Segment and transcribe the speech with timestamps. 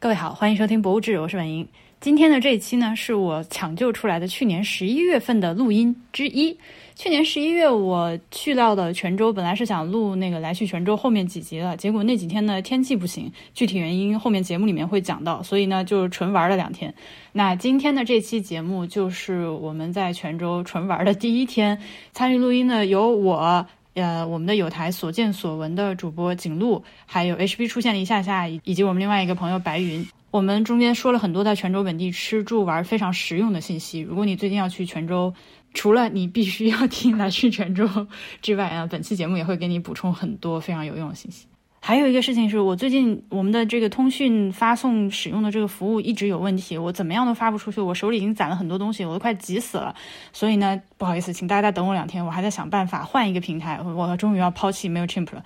[0.00, 1.66] 各位好，欢迎收听《博物志》，我是婉莹。
[2.00, 6.56] 今天的这一期呢，是我抢救出来的去年十一月份的录音之一。
[6.94, 16.94] 去年十一月，我去到了泉州，本来是想录那个来去泉州后面几集的，结果那几天呢天气不行，具体原因后面节目里面会讲到，所以呢就纯玩了两天。
[17.32, 21.76] 那今天的这期节目就是我们在泉州纯玩的第一天，
[22.12, 23.66] 参与录音呢有我。
[23.98, 34.00] 呃，我们的有台所见所闻的主播景路，还有 HB 出现了一下下，以及我们另外一个朋友白云，我们中间说了很多在泉州本地吃住玩非常实用的信息。
[34.00, 35.34] 如果你最近要去泉州，
[35.74, 38.06] 除了你必须要听来去泉州
[38.40, 41.46] 之外啊，本期节目也会给你补充很多非常有用的信息。
[41.80, 49.94] 还有一个事情是我最近我们的这个通讯发送使用的这个服务一直有问题，我怎么样都发不出去，我手里已经攒了很多东西，我都快急死了。
[50.32, 55.42] 所以呢，不好意思，请大家再等我两天，我还在想办法换一个平台，我终于要抛弃没有 chimp 了。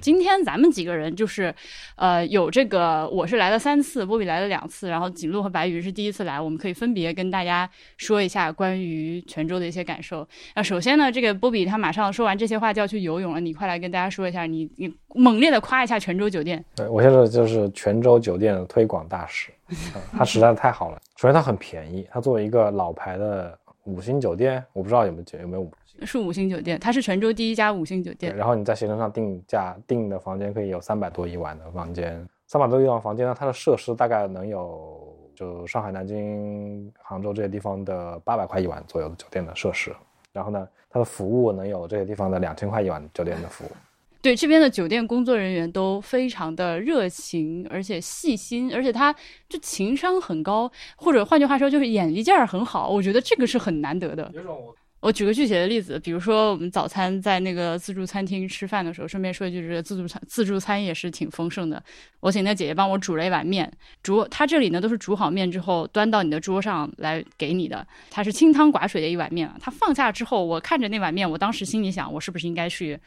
[0.00, 1.54] 今天咱们几个人就是，
[1.96, 10.26] 呃，有这个，我是来了三次，波比来了两次，然后景路和白鱼是第一次来，我们可以分别跟大家说一下关于泉州的一些感受。
[10.54, 16.62] 那首先呢，这个波比他马上说完这些话就要去游泳了，你快来跟大家说一下，你你猛烈的夸一下泉州酒店。
[16.74, 19.50] 对我现在就是泉州酒店的推广大使，
[20.12, 21.00] 它实在太好了。
[21.16, 25.70] 首先它很便宜，它作为一个老牌的五星酒店，我不知道有没有有没有。
[26.02, 28.34] 是五星酒店，它是泉州第一家五星酒店。
[28.36, 39.94] 然后你在携程上定价订的房间可以有三百多一晚的房间，三百多一晚房间呢，它的设施大概能有就上海、南京、杭州这些地方的八百块一晚左右的酒店的设施。
[40.32, 43.70] 然后呢，它的服务能有这些地方的两千块一晚酒店的服务。
[44.22, 49.14] 对，这边的酒店工作人员都非常的热情，而且细心，而且他
[49.48, 52.90] 就情商很高，或者换句话说就是眼力劲儿很好。
[52.90, 54.30] 我觉得这个是很难得的。
[55.06, 61.80] 我举个具体的例子，比如说我们早餐在那个自助餐厅吃饭的时候，顺便说一句，这个自助餐自助餐也是挺丰盛的。
[62.18, 69.48] 我请那姐姐帮我煮了一碗面，煮她这里呢都是煮好面之后端到你的桌上来给你的，它是清汤寡水的一碗面。
[69.60, 72.98] 它放下之后，我看着那碗面，我当时心里想，我是不是应该去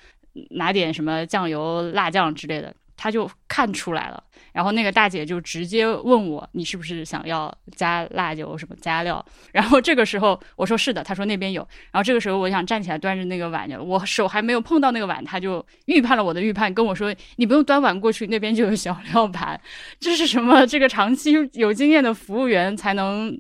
[0.51, 2.73] 拿点什么酱油、辣酱之类的？
[2.99, 4.21] 他就看出来了。
[4.51, 9.23] 然后那个大姐就直接问我：“你是不是想要加辣椒什么加料？”
[9.53, 19.59] 然后这个时候我说：“是的。”他说：“那边有。”然后这个时候我想站起来端着那个碗，我手还没有碰到那个碗，他就预判了我的预判，跟我说：“你不用端碗过去，那边就有小料盘。”
[19.99, 20.65] 这是什么？
[20.65, 23.37] 这个长期有经验的服务员才能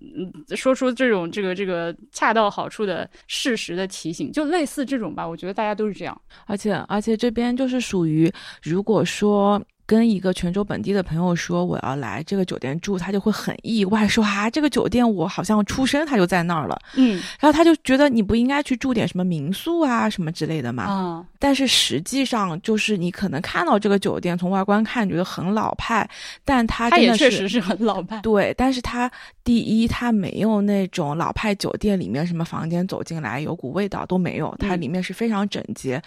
[0.55, 5.27] 说出这种这个这个恰到好处的事实的提醒，就类似这种吧。
[5.27, 8.31] 我觉得大家都是这样，而且而且这边就是属于，
[8.61, 9.48] 如果说。
[9.55, 26.07] och 跟一个泉州本地的朋友说我要来这个酒店住，他就会很意外说啊，这个酒店我好像出生他就在那儿了，嗯，然后他就觉得你不应该去住点什么民宿啊什么之类的嘛，嗯，但是实际上就是你可能看到这个酒店从外观看觉得很老派，
[26.45, 29.11] 但它它也确实是很老派，对，但是它
[29.43, 35.99] 第一它没有那种老派酒店里面什么房间走进来有股味道都没有，它里面是非常整洁，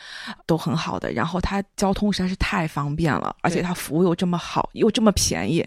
[0.47, 3.72] 都很好的，然后它交通实在是太方便了，而且它。
[3.75, 5.67] 服务又这么好，又这么便宜，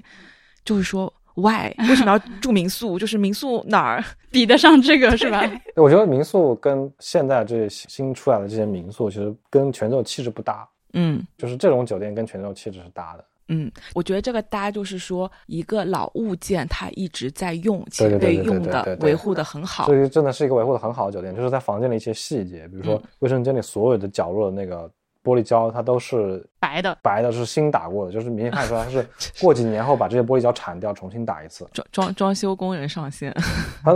[0.63, 2.97] 就是说，why 为什么要住民宿？
[2.99, 5.43] 就是民宿哪儿 比得上这个是吧？
[5.75, 10.67] 我觉得民宿跟现在这些新出来的这些民宿，其实跟泉州气质不搭。
[10.93, 13.25] 嗯，就是这种酒店跟泉州气质是搭的。
[13.49, 19.85] 嗯，我觉得这个搭就是说，一个老物件它一直在用，且被用的维护的很好。
[19.85, 24.89] 所以真的是一个维护的很好的酒店，就是在房间的一些细节，比如说卫生间里所有的角落的那个。
[25.23, 29.07] 玻璃胶它都是白的，白的是新打过的，就是明显看出来它是
[29.39, 31.67] 过几年后把这些玻璃胶铲掉，重新打一次。
[31.71, 33.31] 装装装修工人上线，
[33.83, 33.93] 他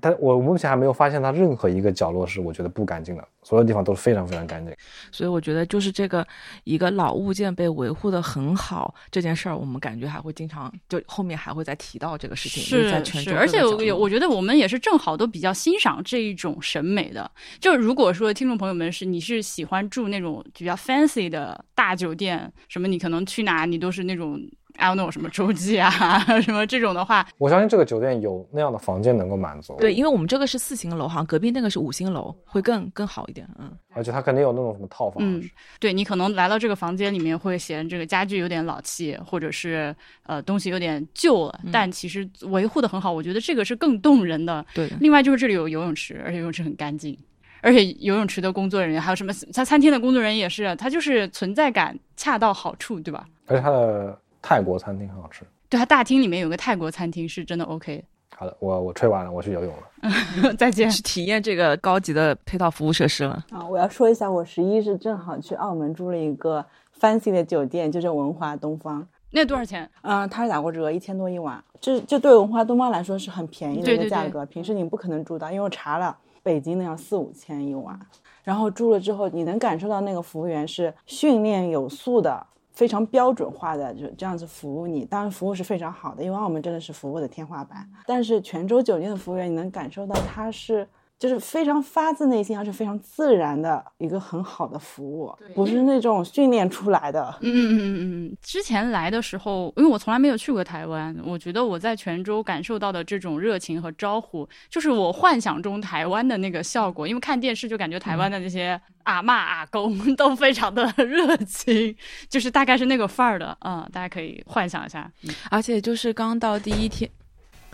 [0.00, 4.72] 他我目前还没有发现它任何一个角落是我觉得不干净的，所有地方都是非常非常干净。
[5.10, 6.24] 所以我觉得就是这个
[6.64, 12.62] 一个老物件被维护的很好这件事儿，我们感觉还会经常就后面还会再提到这个事情。
[12.62, 17.28] 是是，而且我我觉得我们也是正好都比较欣赏这一种审美的。
[17.58, 20.76] 就如果说听众朋友们是你是喜欢住那种比较。
[20.82, 24.40] fancy 的大酒店，什么你可能去哪，你都是那种
[24.76, 29.76] I don't know 什么洲际啊，什么这种的话，我相信这个酒店有那样的房间能够满足。
[29.78, 33.46] 对，因为我们这个是四星楼，好像隔壁那个是五星楼，会更更好一点。
[33.58, 35.16] 嗯，而且它肯定有那种什么套房。
[35.20, 35.42] 嗯，
[35.78, 44.64] 对你可能来到这个房间里面会嫌这个家具有点老气，或者是呃东西有点旧了，但其实维护的很好，我觉得这个是更动人的。
[44.74, 47.14] 对，另外就是这里有游泳池，而且游泳池很干净。
[47.62, 49.32] 而且游泳池的工作人员，还有什么？
[49.54, 53.24] 他餐厅的工作人员也是，他就是存在感恰到好处，对吧？
[53.46, 55.44] 而且他的泰国餐厅很好吃。
[55.70, 58.04] 对他大厅里面有个泰国餐厅，是真的 OK。
[58.36, 60.52] 好的，我我吹完了，我去游泳了。
[60.58, 60.90] 再见。
[60.90, 63.42] 去体验这个高级的配套服务设施了。
[63.50, 66.64] 啊，我要说一下，我十一是正好去澳门住了一个
[67.00, 69.06] fancy 的酒店，就是文华东方。
[69.30, 69.88] 那多少钱？
[70.02, 71.62] 嗯，它是打过折，一千多一晚。
[71.80, 77.98] 这这对文化东方来说是很便宜的一个价格，平时你不可能住到，因为我查了，北京的要四五千一晚。
[78.42, 85.04] 然后住了之后，你能感受到那个服务员是训练有素的，非常标准化的，就这样子服务你。
[85.04, 87.88] 当然，服务是非常好的，因为澳门真的是服务的天花板。
[88.06, 90.86] 但是泉州酒店的服务员，你能感受到他是。
[91.22, 97.32] 就是非常发自内心，而且非常自然的一个很好的服务，不是那种训练出来的。
[97.42, 98.36] 嗯嗯嗯嗯嗯。
[98.42, 107.06] 之前来的时候，因为我从来没有去过台湾，我觉得我在泉州感受到的这种热情和招呼，就是我幻想中台湾的那个效果。
[107.06, 111.94] 因为看电视就感觉台湾的那些阿妈阿公 都非常的 热情，
[112.28, 113.56] 就是大概是那个范儿的。
[113.60, 115.08] 嗯，大家可以幻想一下。
[115.52, 117.08] 而且就是刚到第一天。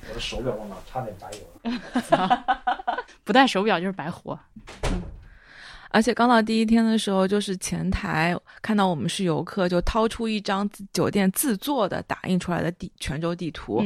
[0.09, 2.45] 我的手表忘了，差点白油了。
[3.25, 4.39] 不戴手表就是白活。
[4.91, 5.03] 嗯，
[5.91, 13.83] 而且刚到第一天的时候，就是前台看到我们是游客，就掏出一张酒店自做的打印出来的地泉州地图。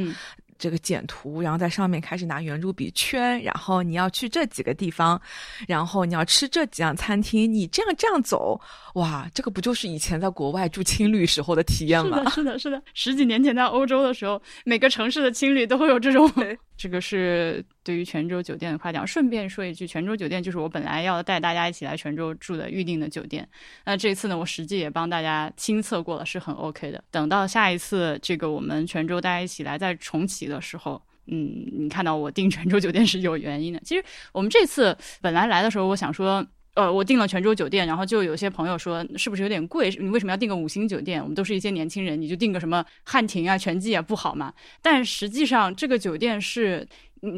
[0.62, 5.20] 这个简图，然后在上面开始拿圆珠笔圈，然后你要去这几个地方，
[5.66, 8.60] 然后你要吃这几样餐厅，你这样这样走，
[8.94, 12.18] 哇，这个不就是以前在国外住青旅时候的体验吗？
[12.18, 12.82] 是的，是的，是的。
[12.94, 16.30] 十几年前在欧洲的时候，每个城市的青旅都会有这种。
[16.78, 19.06] 这个是对于泉州酒店的夸奖。
[19.06, 23.48] 顺便说一句，泉州酒店就是我本来要带大家一起来泉州住的预定的酒店。
[23.84, 27.02] 那这次呢，我实际也帮大家亲测过了，是很 OK 的。
[27.10, 33.80] 等到下一次这个我们泉州大家一起来再重启的时候，嗯，你看到我订泉州酒店是有原因的。
[33.84, 36.46] 其实我们这次本来来的时候，我想说。
[36.74, 39.90] 呃，我订了泉州酒店，然后就有些朋友说，是不是有点贵？
[40.00, 41.20] 你为什么要订个五星酒店？
[41.20, 44.50] 我们都是一些年轻人，你就订个什么汉庭啊、全季啊，不好吗？
[44.80, 46.88] 但实际上，这个酒店是。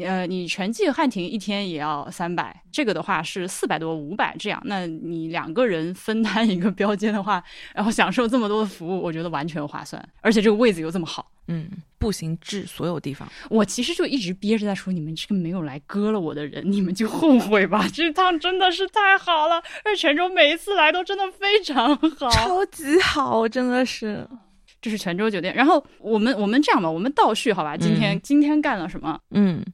[0.03, 4.59] 呃，你全季汉庭一天也要三百，这个的话是四百多五百这样。
[4.65, 7.43] 那你两个人分摊一个标间的话，
[7.73, 10.03] 然后享受这么多的服务，我觉得完全划算。
[10.21, 13.31] 而且这个位子又这么好，嗯，步行至所有地方。
[13.47, 17.87] 我其实就一直憋着在说，你们这个没有来割了我的人，你们就后悔吧。
[17.93, 24.27] 这趟真的是太好了，而泉州每一次来都真的非常好，超级好，真的是。
[24.85, 27.75] 这是泉州酒店，然后我们我们这样吧，我们倒叙好吧？
[27.75, 29.19] 今天今天干了什么？
[29.31, 29.65] 嗯，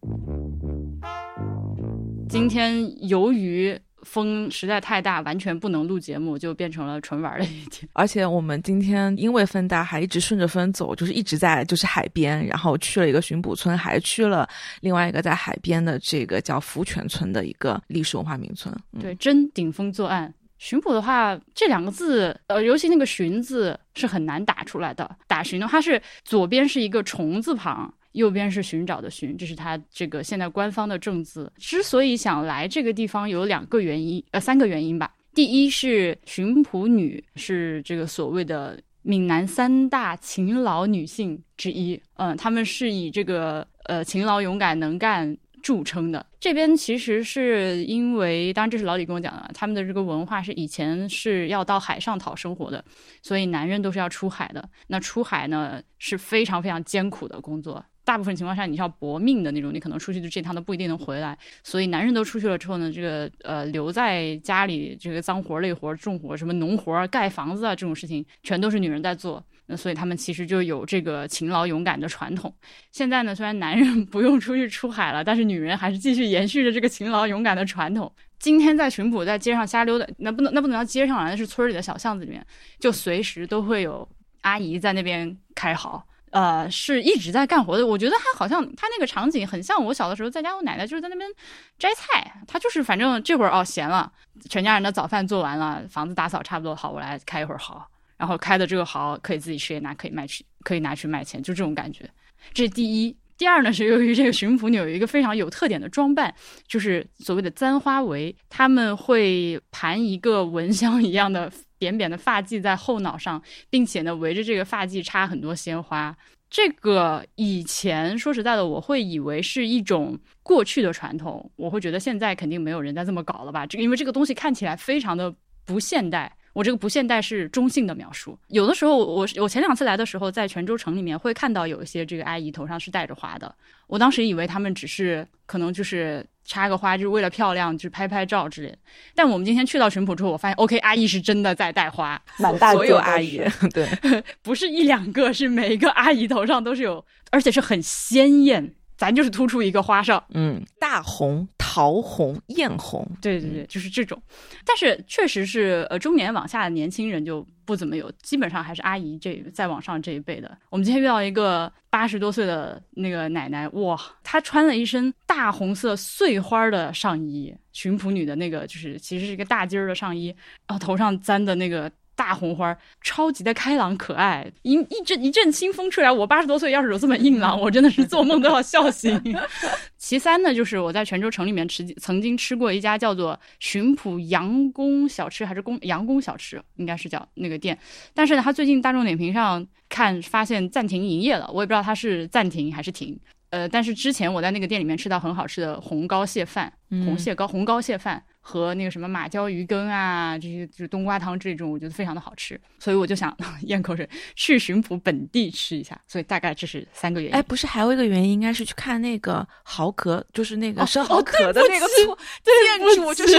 [2.29, 7.85] 今天由于风实在太大，完全不能录节目，就变成了纯玩的一天。
[7.91, 14.47] 而且我们今天因为风大，还一直顺着风走，就是一直在 就是海边，然后去了一个巡捕村，还去了
[14.79, 18.73] 另外一个在海边的这个叫福泉村的一个历史文化名村。
[18.97, 20.33] 对，真顶风作案。
[20.61, 25.09] 巡捕的话，这两个字，呃，尤其那个“巡”字是很难打出来的。
[25.27, 31.51] 打巡的话是左边是一个虫字旁，右边是寻找的“寻”，这是它这个现在官方的正字。
[31.57, 35.11] 之所以想来这个地方，有两个原因，呃，三个原因吧。
[35.33, 45.35] 第一是巡捕女是这个所谓的闽南三大勤劳女性之一，嗯，她们是以这个呃勤劳、勇敢、能干。
[45.61, 52.83] 著称的这边其实是因为，当然这是老李跟我讲的，他们的这个文化是以前是要到海上讨生活的，
[53.21, 54.69] 所以男人都是要出海的。
[54.87, 61.37] 那出海呢是非常非常艰苦的工作，大部分情况下你是要搏命的那种，你可能出去就这趟都不一定能回来。
[61.63, 69.43] 所以男人都出去了之后呢，这个呃留在家里这个脏活累活重活，什么农活盖房子啊这种事情，全都是女人在做。
[69.75, 72.53] 所以他们其实就有这个勤劳勇敢的传统。
[72.91, 78.12] 现在呢，虽然男人 不用出去出海了，但是女人还是继续延续着这个勤劳勇敢的传统。
[78.39, 82.43] 今天在巡捕，在街上瞎溜达，那不能那不能到街上来，那是村里的小巷子里面，
[82.79, 84.07] 就随时都会有
[84.41, 87.86] 阿姨在那边开好，呃，是一直在干活的。
[87.86, 91.29] 我觉得他好像他那个场景很像我小的时候在家，我奶奶就是在那边
[91.77, 94.12] 摘菜，他就是反正这会儿哦闲了，
[94.50, 97.90] 全家人的早饭做完了，房子打扫差不多好，我来开一会儿好。
[98.21, 102.07] 然后开的这个豪可以自己吃，也拿可以卖去，可以拿去卖钱，就这种感觉。
[102.53, 103.17] 这是第一。
[103.35, 106.31] 第二呢，是由于这个巡抚女有一个非常有特点的装扮，
[106.67, 116.15] 就是所谓的簪花围，他们会盘一个蚊香一样的扁扁的发髻在后脑上，并且呢围着这个发髻插很多鲜花。
[116.47, 123.65] 这个以前说实在的，我会以为是一种过去的传统，我会觉得现在肯定没有人在这么搞了吧？
[123.65, 125.33] 这个因为这个东西看起来非常的
[125.65, 126.31] 不现代。
[126.53, 128.38] 我这个不现代是中性的描述。
[128.48, 133.53] 有的时候，我我前两次来的时候，在泉州城里面会看到有一些这个阿姨头上是戴着花的。
[133.88, 138.77] 我当时以为他们只是可能就是插个花，就是为了漂亮，就是拍拍照之类。
[139.15, 143.41] 但我们今天去到巡捕之后，我发现，OK，阿姨是真的在戴花， 满大所有阿姨，
[143.74, 143.88] 对，
[144.41, 148.74] 不是一两个，是每一个阿姨头上都是有，而且是很鲜艳。
[148.98, 151.48] 咱就是突出一个花哨，嗯，大红。
[151.71, 154.21] 桃红、艳红，对对对，就是这种。
[154.65, 160.57] 但是确实是，呃，中年往下的年轻人就不怎么有，基本上还是阿姨这再往上这一辈的。
[160.69, 170.27] 我们今天遇到一个八十多岁的那个奶奶，哇，她穿了一身大红色碎花的上衣，巡捕女的那个，就是其实是一个大襟儿的上衣，
[170.67, 171.89] 然后头上簪的那个。
[172.21, 179.19] 大红花，超级的开朗可爱，一一阵一阵清风吹来，我八十多岁要是有这么硬朗，我真的是做梦都要笑醒。
[179.97, 187.75] 其三呢，就是我在泉州城里面吃，曾经吃过一家叫做巡捕杨公小吃，还是公杨公小吃，应该是叫那个店。
[188.13, 193.19] 但是呢，他最近大众点评上看发现暂停营业了，我也不知道他是暂停还是停。
[193.51, 198.22] 呃，但是之前我在那个店里面吃到很好吃的红膏蟹饭，红蟹膏红膏蟹饭。
[198.43, 205.96] 和那个什么马鲛鱼羹啊，这些就是冬瓜汤这种，我觉得非常的好吃，所以我就想 咽口水去巡捕本地吃一下。
[206.08, 207.36] 所以大概这是三个原因。
[207.36, 213.38] 哎，不是，还有一个原因，应该是去看那个豪壳，就是那个生蚝壳的那个建筑，就是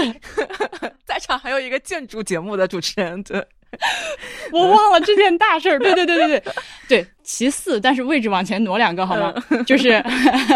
[1.03, 3.45] 在场还有一个建筑节目的主持人，对。
[4.51, 6.53] 我忘了这件大事儿，对对对对对
[6.87, 7.07] 对。
[7.23, 9.33] 其次，但是位置往前挪两个好吗？
[9.65, 10.03] 就是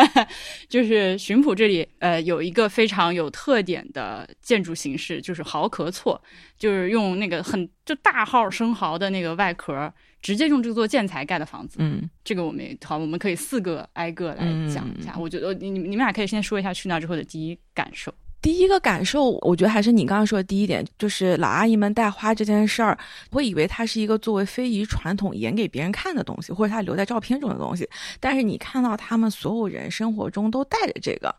[0.68, 6.22] 就是巡捕这里，呃，有一个非常有特点的建筑形式，就是蚝壳厝，
[6.60, 11.78] 就是用那个很就大号生蚝的那个外壳，直接用这座建材盖的房子。
[11.80, 15.16] 嗯，这个我们好，我们可以四个挨个来讲一下。
[15.18, 18.14] 我觉得你你们俩可以先说一下去那之后的第一感受。
[18.42, 22.98] 第一个感受，我觉得还是你刚刚说的第一点，就是老阿姨们带花这件事儿，
[23.32, 27.88] 会以为它是一个作为非遗传统演给别人看的东西，或者它留在照片中的东西。
[28.20, 31.34] 但是你看到他们所有人生活中都带着这个。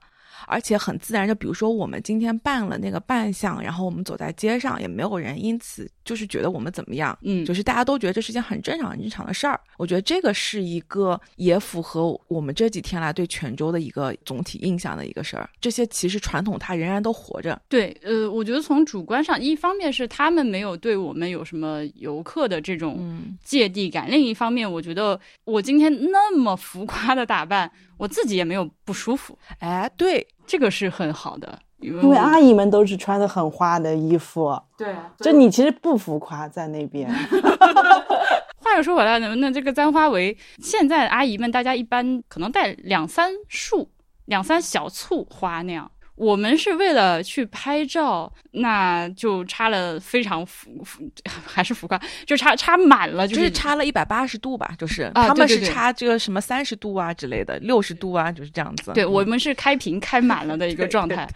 [0.46, 9.60] 而且很自然，就比如说我们今天办了那个扮相，然后我们走在街上，也没有人因此就是觉得我们怎么样，嗯，就是大家都觉得这是件很正常、很正常的事儿。
[9.76, 15.46] 我觉得这个是一个也符合我们这几天来对泉州的一个总体印象的一个事儿。
[15.60, 17.60] 这些其实传统它仍然都活着。
[17.68, 27.70] 对，呃，我觉得从主观上，一方面是他们没有对我们有什么游客的这种芥蒂感，另一方面，我觉得我今天那么浮夸的打扮。
[27.98, 37.08] 我自己也没有不舒服，哎，对，这个是很好的，因为阿姨们都是穿的很花的衣服，对，就你其实不浮夸在那边。
[38.60, 43.88] 话又说回来，那这个簪花围，现在阿姨们大家一般可能带两三束、
[44.26, 45.90] 两三小簇花那样。
[46.18, 51.08] 我们是为了去拍照，那就差了非常浮浮，
[51.46, 58.92] 还是浮夸，就差差满了，就是差了一百八十度吧，就是他们是差这个什么三十度啊之类的，六十度啊，就是这样子。
[58.92, 61.28] 对我们是开屏开满了的一个状态。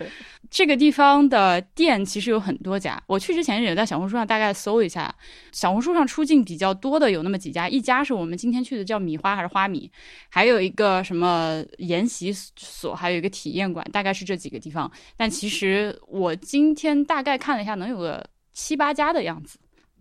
[0.52, 5.12] 这个地方的店其实有很多家，我去之前也在小红书上大概搜一下，
[5.50, 9.90] 小红书上出镜比较多的有那么几家，一家是我们今天去的叫米花还是花米，
[10.28, 14.92] 还有一个什么研习所，还有一个体验馆，大概是这几个地方。
[15.16, 19.58] 但其实我今天大概看了一下，能有个七八家的样子，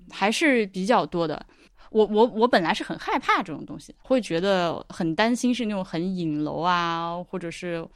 [0.10, 1.46] 还是比较多的。
[1.92, 7.88] 我我我本来是很害怕这种东西，会觉得很担心是那种很影楼啊，或者是。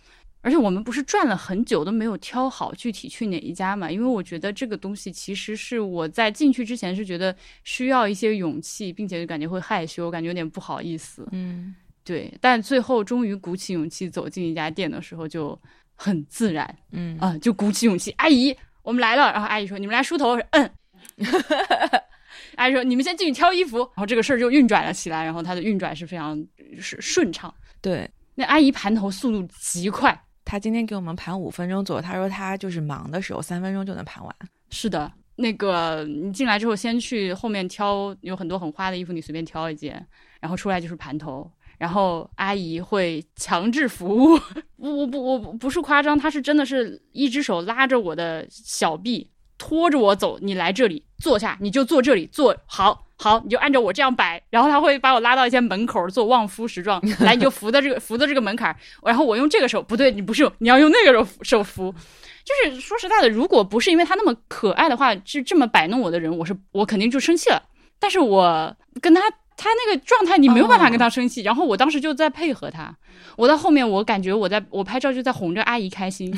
[0.46, 3.90] 而且我们不是转了很久都没有挑好具体去哪一家嘛？
[3.90, 11.28] 因为我觉得这个东西其实是我在进去之前是觉得需要一些勇气，并且就感觉会害羞，感觉有点不好意思。
[11.32, 11.74] 嗯，
[12.04, 12.32] 对。
[12.40, 15.60] 但最后终于鼓起勇气走进一家店的时候就
[15.96, 16.78] 很自然。
[16.92, 19.32] 嗯啊，就鼓起勇气，阿姨，我们来了。
[19.32, 20.70] 然后阿姨说：“你们来梳头。”嗯。
[22.58, 25.24] 阿姨说：“你们先进去挑衣服。”然后这个事儿就运转了起来。
[25.24, 26.40] 然后它的运转是非常
[26.80, 27.52] 是顺畅。
[27.82, 30.16] 对，那阿姨盘头速度极快。
[30.46, 34.34] 他今天给我们盘五分钟左右，他说他就是忙的时候三分钟就能盘完。
[34.70, 40.08] 是的，那个你进来之后先去后面挑，有很多很花的衣服，你随便挑一件，
[40.40, 44.40] 然后出来就是盘头，然后阿姨会强制服务。
[44.78, 53.04] 我我不我不是夸张，她是真的是一只手拉着我的小臂，拖着我走，你来这里坐下，你就坐这里坐好。
[53.18, 61.96] 好，你就按照我这样摆，然后他会把我拉到一些门口做望夫石状，来，你就扶在这个扶在这个门槛然后我用这个手，不对，你不是，你要用那个手手扶。
[62.44, 67.64] 就是说实在的，如果不是因为他那么可爱的话，就这么摆弄我的人，我是我肯定就生气了。
[68.00, 69.22] 但是我跟他
[69.56, 71.42] 他那个状态，你没有办法跟他生气。
[71.42, 72.94] 然后我当时就在配合他，
[73.38, 76.30] 我到后面我感觉我在我拍照就在哄着阿姨开心。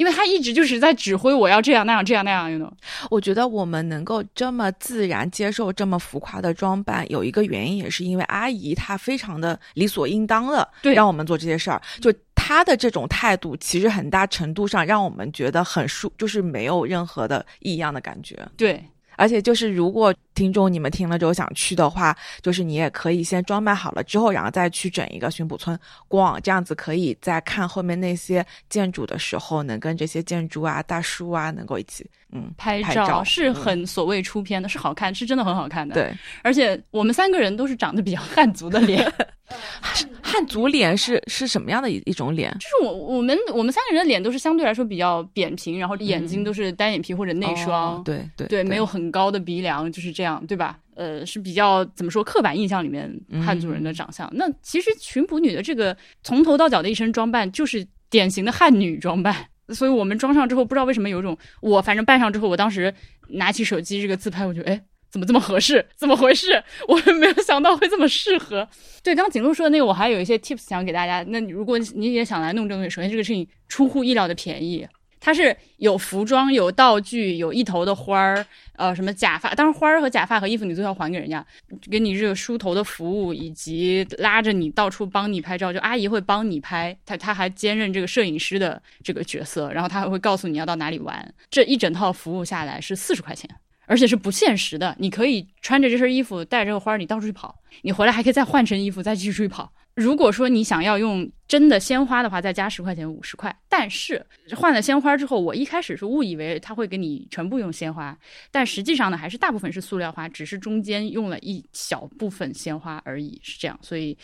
[0.00, 2.70] 因为他一直就是在指挥我要这样那样这样那样，you know。
[3.10, 18.38] 我觉得我们能够这么自然接受这么浮夸的装扮，有一个原因也是因为阿姨她非常的理所应当的让我们做这些事儿，就她的这种态度，其实很大程度上让我们觉得很舒，就是没有任何的异样的感觉。
[18.56, 18.82] 对。
[19.16, 35.94] 而且就是如果听众你们听了之后想去的话，就是你也可以先装扮好了之后，然后再去整一个巡捕村逛，这样子可以在看后面那些建筑的时候，能跟这些建筑啊、大树啊能够一起嗯拍照，是很所谓出片的，是好看，是真的很好看的。
[35.94, 39.12] 对，而且我们三个人都是长得比较汉族的脸。
[40.22, 42.56] 汉族脸是是什么样的一一种脸？
[42.60, 50.78] 就是我我们我们三个人的脸都是相对来说比较扁平，然后眼睛都是单眼皮或者内双，对对对，没有很高的鼻梁，就是这样，对吧？
[50.94, 53.10] 呃，是比较怎么说刻板印象里面
[53.44, 54.28] 汉族人的长相。
[54.34, 59.34] 那其实巡捕女的这个从头到脚的一身装扮就是典型的汉女装扮，
[59.70, 62.92] 所以我们装上之后，不知道为什么有一种我反正扮上之后，我当时
[63.28, 64.82] 拿起手机这个自拍，我觉得哎。
[65.12, 65.84] 怎么这么合适？
[65.98, 66.62] 怎么回事？
[66.86, 68.68] 我没有想到会这么适合。
[69.02, 71.20] 对，刚刚景路说的那个，我还有一些 tips 想给大家。
[71.30, 74.86] 那如果你也想来弄这个首先这个事情出乎意料的便宜，
[75.20, 78.46] 它是有服装、有道具、有一头的花儿，
[78.76, 81.44] 呃，什么假发，当然花儿和假发和衣服你都要还给人家，
[81.90, 91.34] 给你这个梳头的服务，以及拉着你到处帮你拍照，就阿姨会帮你拍，她她还兼任这个摄影师的这个角色，然后她还会告诉你要到哪里玩。
[91.50, 93.48] 这一整套服务下来是四十块钱。
[93.86, 97.52] 而且是不限时的，你可以穿着这身衣服，带这个花儿，你到处去跑。
[97.82, 99.72] 你回来还可以再换身衣服，再继续出去跑。
[100.00, 103.54] 如果说你想要用真的鲜花的话，再加十块钱，五十块。
[103.68, 104.24] 但是
[104.56, 108.16] 换了鲜花之后，我一开始是误以为他会给你全部用鲜花，
[108.50, 113.78] 但实际上呢，还是大部分是塑料花，只是中间用了一小部分鲜花而已，是这样。
[113.82, 114.16] 所以，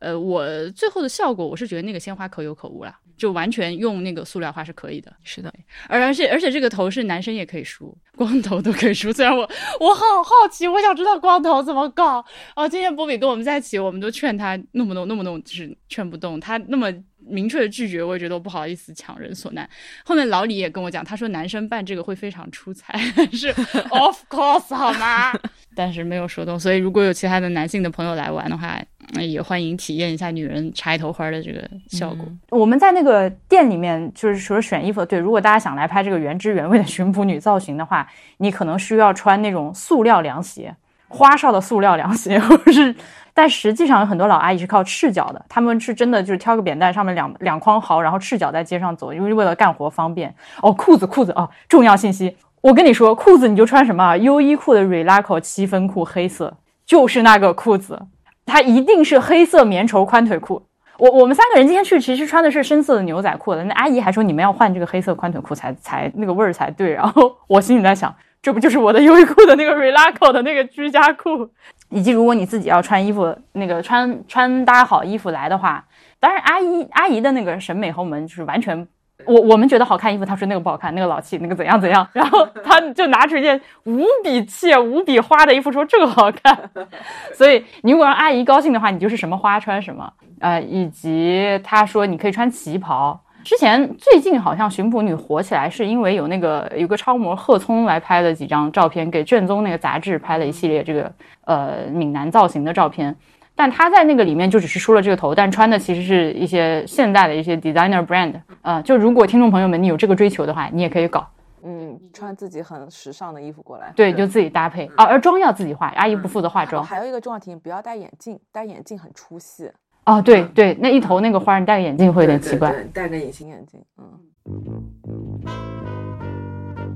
[0.00, 2.94] 呃，我最后的效果，我是觉得那个鲜花可有可无了。
[3.16, 5.52] 就完全用那个塑料花是可以的，是的，
[5.88, 9.12] 而而且而且这个头是男生也可以梳，光头都可以梳。
[9.12, 9.42] 虽然我
[9.80, 12.24] 我好好奇，我想知道光头怎么搞。
[12.56, 16.38] 哦，今天波比跟我们在一起，我们都劝他弄不弄，弄不弄，就是劝不动。
[16.40, 16.92] 他那么。
[17.24, 19.66] 明确的拒绝，我也觉得我不好意思强人所难。
[20.04, 22.98] 后面老李也跟我讲，他说男生办这个会非常出彩，
[23.32, 23.46] 是
[23.90, 25.32] of course 好吗？
[25.76, 26.58] 但是没有说动。
[26.58, 28.76] 所以如果有其他的男性的朋友来玩的话，
[29.12, 32.26] 那也欢迎体验一下女人插头花的这个效果。
[32.50, 38.06] 我们在那个店里面，就是除了选衣服，对，如果大家想来拍这个原汁原味的巡捕女造型的话，
[38.38, 40.74] 你可能需要穿那种塑料凉鞋，
[41.08, 42.94] 花哨的塑料凉鞋，或者是。
[43.34, 50.34] 但实际上有很多老阿姨是靠赤脚的，他们是真的就是挑个扁担，上面两两筐蚝，然后赤脚在街上走，因为为了干活方便。
[50.60, 57.98] 哦，裤子裤子哦，重要信息，我跟你说，裤子你就穿什么优衣库的 relax 七分裤，黑色，就是那个裤子，
[58.46, 60.62] 它一定是黑色棉绸宽腿裤。
[60.98, 66.92] 我我们三个人今天去其实穿的是深色的牛仔裤的，那阿姨还说你们要换这个黑色宽腿裤才才那个味儿才对。
[66.92, 71.48] 然后我心里在想，这不就是我的优衣库的那个 Relaxo 的那个居家裤？
[71.88, 75.84] 以及如果你自己要穿衣服，那个穿穿搭好衣服来的话，
[76.20, 78.86] 当然阿姨阿姨的那个审美和我们就是完全，
[79.26, 86.58] 我我们觉得好看衣服，她说那个不好看，那个老气，那个怎样怎样， 然后她就拿出一件无比气无比花的衣服说这个好看，
[87.34, 93.20] 所以你如果让阿姨高兴的话，你就是什么花穿什么，呃，以及她说你可以穿旗袍。
[93.44, 101.12] 之前最近好像巡捕女火起来，是因为有那个有个超模贺聪来拍了几张照片，给卷宗那个杂志拍了一系列这个
[101.44, 103.16] 呃闽南造型的照片。
[103.54, 108.34] 但他在那个里面就只是梳了这个头，但穿的其实是一些现代的一些 designer brand。
[108.62, 111.28] 呃，就如果听众朋友们你有这个追求的话，你也可以搞，
[111.62, 115.04] 嗯，穿自己很时尚的衣服过来，对，就自己搭配啊。
[115.04, 116.82] 而妆要自己化，阿姨不负责化妆。
[116.84, 119.70] 还有一个重要提醒，不要戴眼镜，戴眼镜很出戏。
[120.06, 122.74] 哦，对对，那一头那个花，你戴个眼镜会有点奇怪。
[122.92, 124.18] 戴个隐形眼镜，嗯。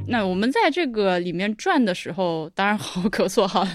[0.09, 3.67] 那我们在这个里面转的时候，当然好可错哈，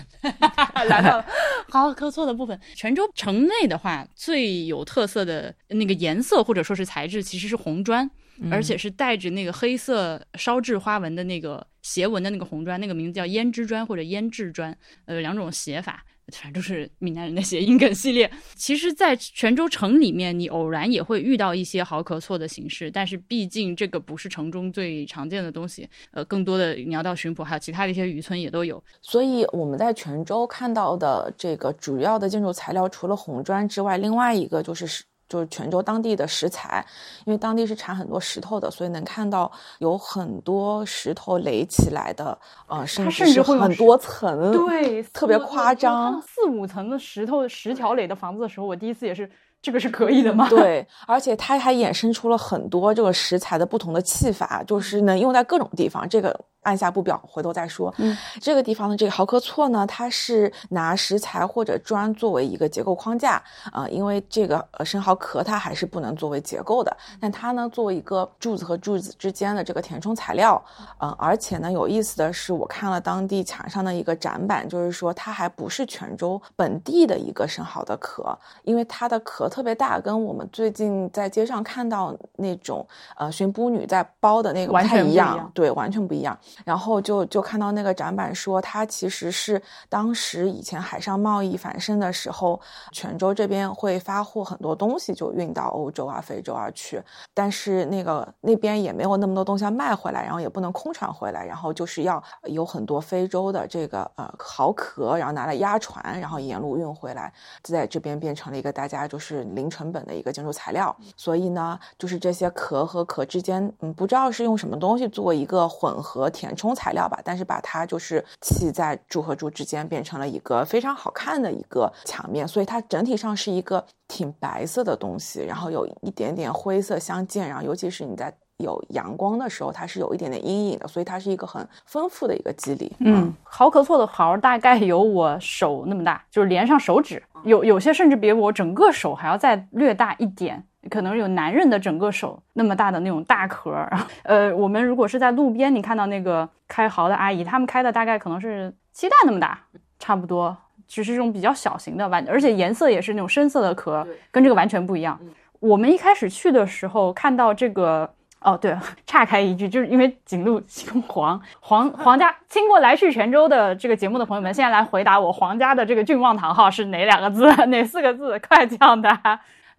[0.88, 1.24] 来到
[1.70, 2.60] 好可错的部分。
[2.76, 8.10] 泉州城内的话，最有特色的那个颜色或者说是材质，其实是红砖，
[8.50, 16.06] 而且是带着那个黑色烧制花纹的那个斜纹的那个红砖，那个名字叫胭脂砖或者胭脂砖，呃，两种写法。
[16.32, 18.30] 反正就是闽南人的谐音梗系列。
[18.56, 25.88] 其实，在泉州城里面，你偶然也会遇到一些好可错的形式，但是毕竟这个不是城中最常见的东西。
[26.12, 28.84] 呃，更多的你要到巡捕，还有其他的一些渔村也都有。
[29.02, 35.04] 所以我们在泉州看到的这个主要的建筑材料，除了红砖之外，另外一个就是。
[35.32, 36.86] 就是泉州当地的石材，
[37.24, 46.22] 因为当地是产很多石头的，所以能看到有很多石头垒起来的，呃，甚至是很多层，对，特别夸张。
[46.22, 50.50] 四五层的石头石条垒的房子的时候，我第一次也是这个是可以的吗？
[50.50, 56.08] 对，而且它还衍生出了很多这个食材的不同的砌法，就是能用在各种地方。
[56.10, 56.38] 这个。
[56.62, 57.93] 按下不表，回头再说。
[57.97, 70.62] 嗯，这个地方的这个蚝壳错呢，它是拿石材或者砖作为一个结构框架啊，因为这个呃生蚝壳它还是不能作为结构的，但它呢作为一个柱子和柱子之间的这个填充材料。
[71.00, 82.86] 嗯，而且呢有意思的是，我看了当地墙上的一个展板，就是说它还不是泉州本地的一个生蚝的壳，因为它的壳特别大，跟我们最近在街上看到那种
[83.17, 86.38] 呃巡捕女在包的那个不太一样，对，完全不一样。
[86.66, 92.60] 然后就就看到那个展板说，它其实是当时以前海上贸易繁盛的时候，
[92.92, 97.02] 泉州这边会发货很多东西，就运到欧洲啊、非洲啊去。
[97.34, 107.32] 但是那个那边也没有那么多东西要卖回来，然后也不能空船回来，然后就是要有很多非洲的这个呃蚝壳，然后拿来压船，然后沿路运回来，
[107.64, 110.96] 在这边变成了一个大家就是零成本的一个建筑材料。
[111.16, 132.95] 所以呢，就是这些壳和壳之间，嗯，不知道是用什么东西做一个混合填充材料吧，但是把它就是砌在柱和柱之间，变成了一个非常好看的一个墙面，所以它整体上是一个挺白色的东西，然后有一点点灰色相间，然后尤其是你在有阳光的时候，它是有一点点阴影的，所以它是一个很丰富的一个肌理。
[133.00, 140.63] 嗯，蚝壳错的蚝大概有我手那么大，就是连上手指，有有些甚至比我整个手还要再略大一点。
[140.89, 149.60] 可能有男人的整个手那么大的那种大壳儿， 呃，我们如果是在路边，你看到那个开蚝的阿姨，他们开的大概可能是鸡蛋那么大，
[150.00, 155.19] 差不多，只是这种比较小型的，完，而且颜色也是那种深色的壳，跟这个完全不一样。
[155.60, 158.75] 我们一开始去的时候看到这个，哦，对，
[159.06, 168.39] 岔开一句，就是因为景路姓黄， 黄黄家 听过来去泉州的这个节目的朋友们，现在来回答我，黄家的这个郡望堂号是哪两个字，哪四个字？
[168.39, 169.10] 快讲的。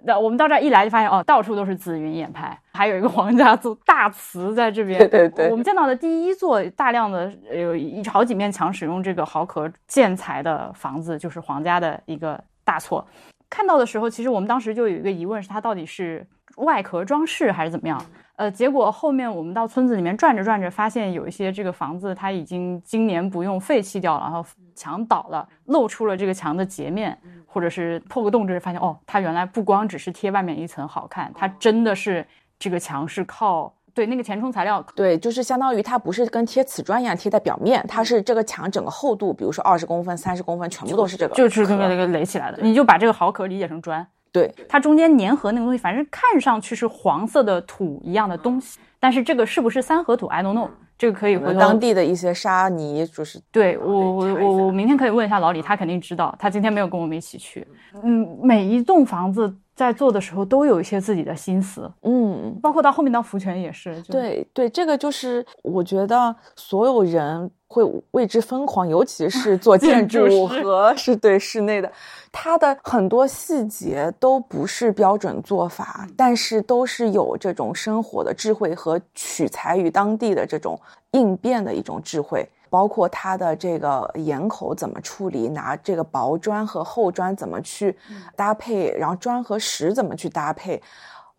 [0.05, 4.99] 那我们到这儿一来就发现，哦，到处都是紫云堰派，还有一个黄家族大祠在这边。
[4.99, 13.05] 对对对，我们见到的第一座大量的有一好几面墙使用这个蚝壳建材的房子，就是黄家的一个大厝。
[13.49, 18.05] 看到的时候，其实我们当时就有一个疑问，是它到底是外壳装饰还是怎么样？
[18.43, 32.27] 呃，结果后面我们到村子里面转着转着，发现有一些这个房子它已经今年不用废弃掉了，然后墙倒了，露出了这个墙的截面，或者是破个洞，就是发现哦，它原来不光只是贴外面一层好看，它真的是
[32.59, 44.05] 这个墙是靠对那个填充材料，对，就是相当于它不是跟贴瓷砖一样贴在表面，它是这个墙整个厚度，比如说二十公分、三十公分，全部都是这个，就是跟那个垒起来的，你就把这个蚝壳理解成砖。
[44.33, 50.69] 对，它中间粘合那个东西，反正看上去是黄色的土一样的东西，但是这个是不是三合土？I don't know。
[50.99, 57.67] 这个可以回头当地的一些沙泥，就是对我我我我明天可以问一下老李，他肯定知道，他今天没有跟我们一起去。
[58.05, 64.01] 嗯，每一栋房子在做的时候都有一些自己的心思，嗯，包括到后面到福泉也是。
[64.03, 67.51] 对对，这个就是我觉得所有人。
[67.73, 71.91] 会为之疯狂，尤其是做建筑和是对室内的，
[72.31, 80.79] 它的很多细节都不是标准做法，但是都是有这种生活的智慧和取材于当地的这种
[81.13, 87.95] 应变的一种智慧，包括它的这个檐口怎么处理，拿这个薄砖和厚砖怎么去
[88.35, 90.83] 搭配，然后砖和石怎么去搭配。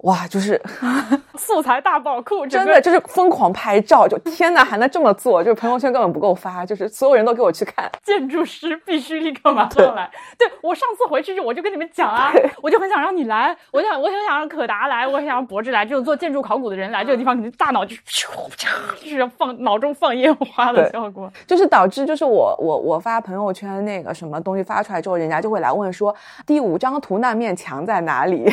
[0.04, 0.62] 哇，就是
[1.36, 5.44] 素材大宝库，真的就是疯狂拍照，就 天哪，还能这么做？
[5.44, 7.90] 就是朋友圈根本不够发，就是所有人都给我去看。
[8.04, 10.12] 建筑师必须立刻马上来。
[10.38, 26.14] 对我上次回去就我就跟你们讲啊，我就很想让你来，我想我很想让可达来，我很想让博志来，这种做建筑考古的人来这个地方，肯定大脑就就是要放脑中放烟花的效果，就是导致就是我我我发朋友圈那个什么东西发出来之后，人家就会来问说
[26.46, 28.44] 第五张图那面墙在哪里？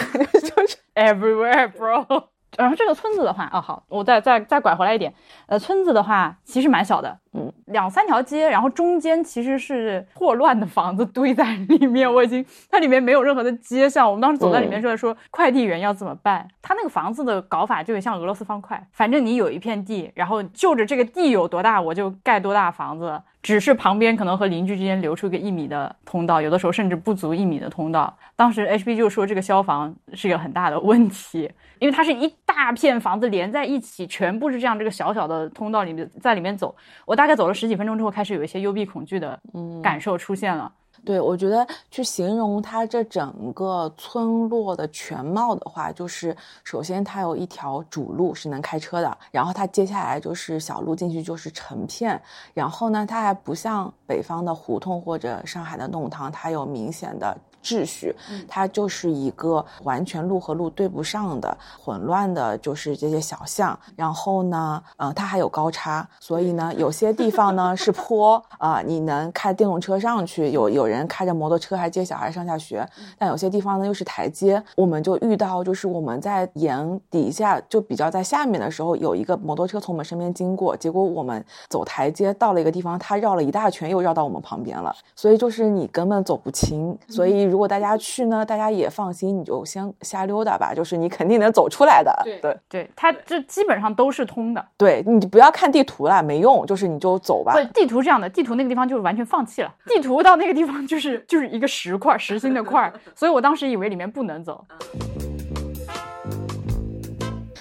[0.54, 0.76] 就是。
[1.00, 2.28] Everywhere, bro.
[2.58, 5.14] 然后这个村子的话，哦好，我再再再拐回来一点，
[5.46, 16.48] 呃，村子的话其实蛮小的，嗯，两三条街，然后中间其实是破乱的房子堆在里面，我已经它里面没有任何的街巷，我们当时走在里面就在说快递员要怎么办？
[16.60, 23.20] 他那个房子的搞法就像俄罗斯方块，反正你有一片地，然后就着这个地有多大，我就盖多大房子。
[23.42, 28.14] 只是旁边可能和邻居之间留出个一米的通道，有的时候甚至不足一米的通道。
[28.36, 36.76] 当时 H B 就说这个消防是一个很大的问题，因为它是一大片房子连在一起，全部是这样这个小小的通道里面在里面走。
[37.06, 39.38] 我大概走了十几分钟之后，开始有一些幽闭恐惧的
[39.82, 40.72] 感受出现了。
[41.04, 52.18] 对，我觉得去形容它这整个村落的全貌的话，就是首先它有一条主路是能开车的，然后它接下来就是小路进去就是成片，
[52.54, 58.14] 然后呢，它还不像北方的胡同或者上海的弄堂，它有明显的秩序，
[58.48, 63.78] 它就是一个完全路和路对不上的混乱的，就是这些小巷。
[63.96, 72.86] 然后呢，嗯，它还有高差，所以呢，有些地方呢是坡啊，你能开电动车上去，有有人开着摩托车还接小孩上下学。
[73.18, 86.96] 但有些地方呢又是台阶，我们就遇到就是我们在沿底下就比较在下面的时候，有一个摩托车从我们身边经过，结果我们走台阶到了一个地方，它绕了一大圈又绕到我们旁边了，所以就是你根本走不清。
[87.08, 92.18] 所以如果大家去呢，大家也放心，你就先瞎溜达吧，就是你肯定能走出来的。
[92.24, 94.64] 对对对，它这基本上都是通的。
[94.78, 97.52] 对你不要看地图了，没用，就是你就走吧。
[97.52, 104.64] 对，地图这样的，地图那个地方就是完全放弃了， 地图到那个地方就是就是一个石块，实心的块， 所以我当时以为里面不能走。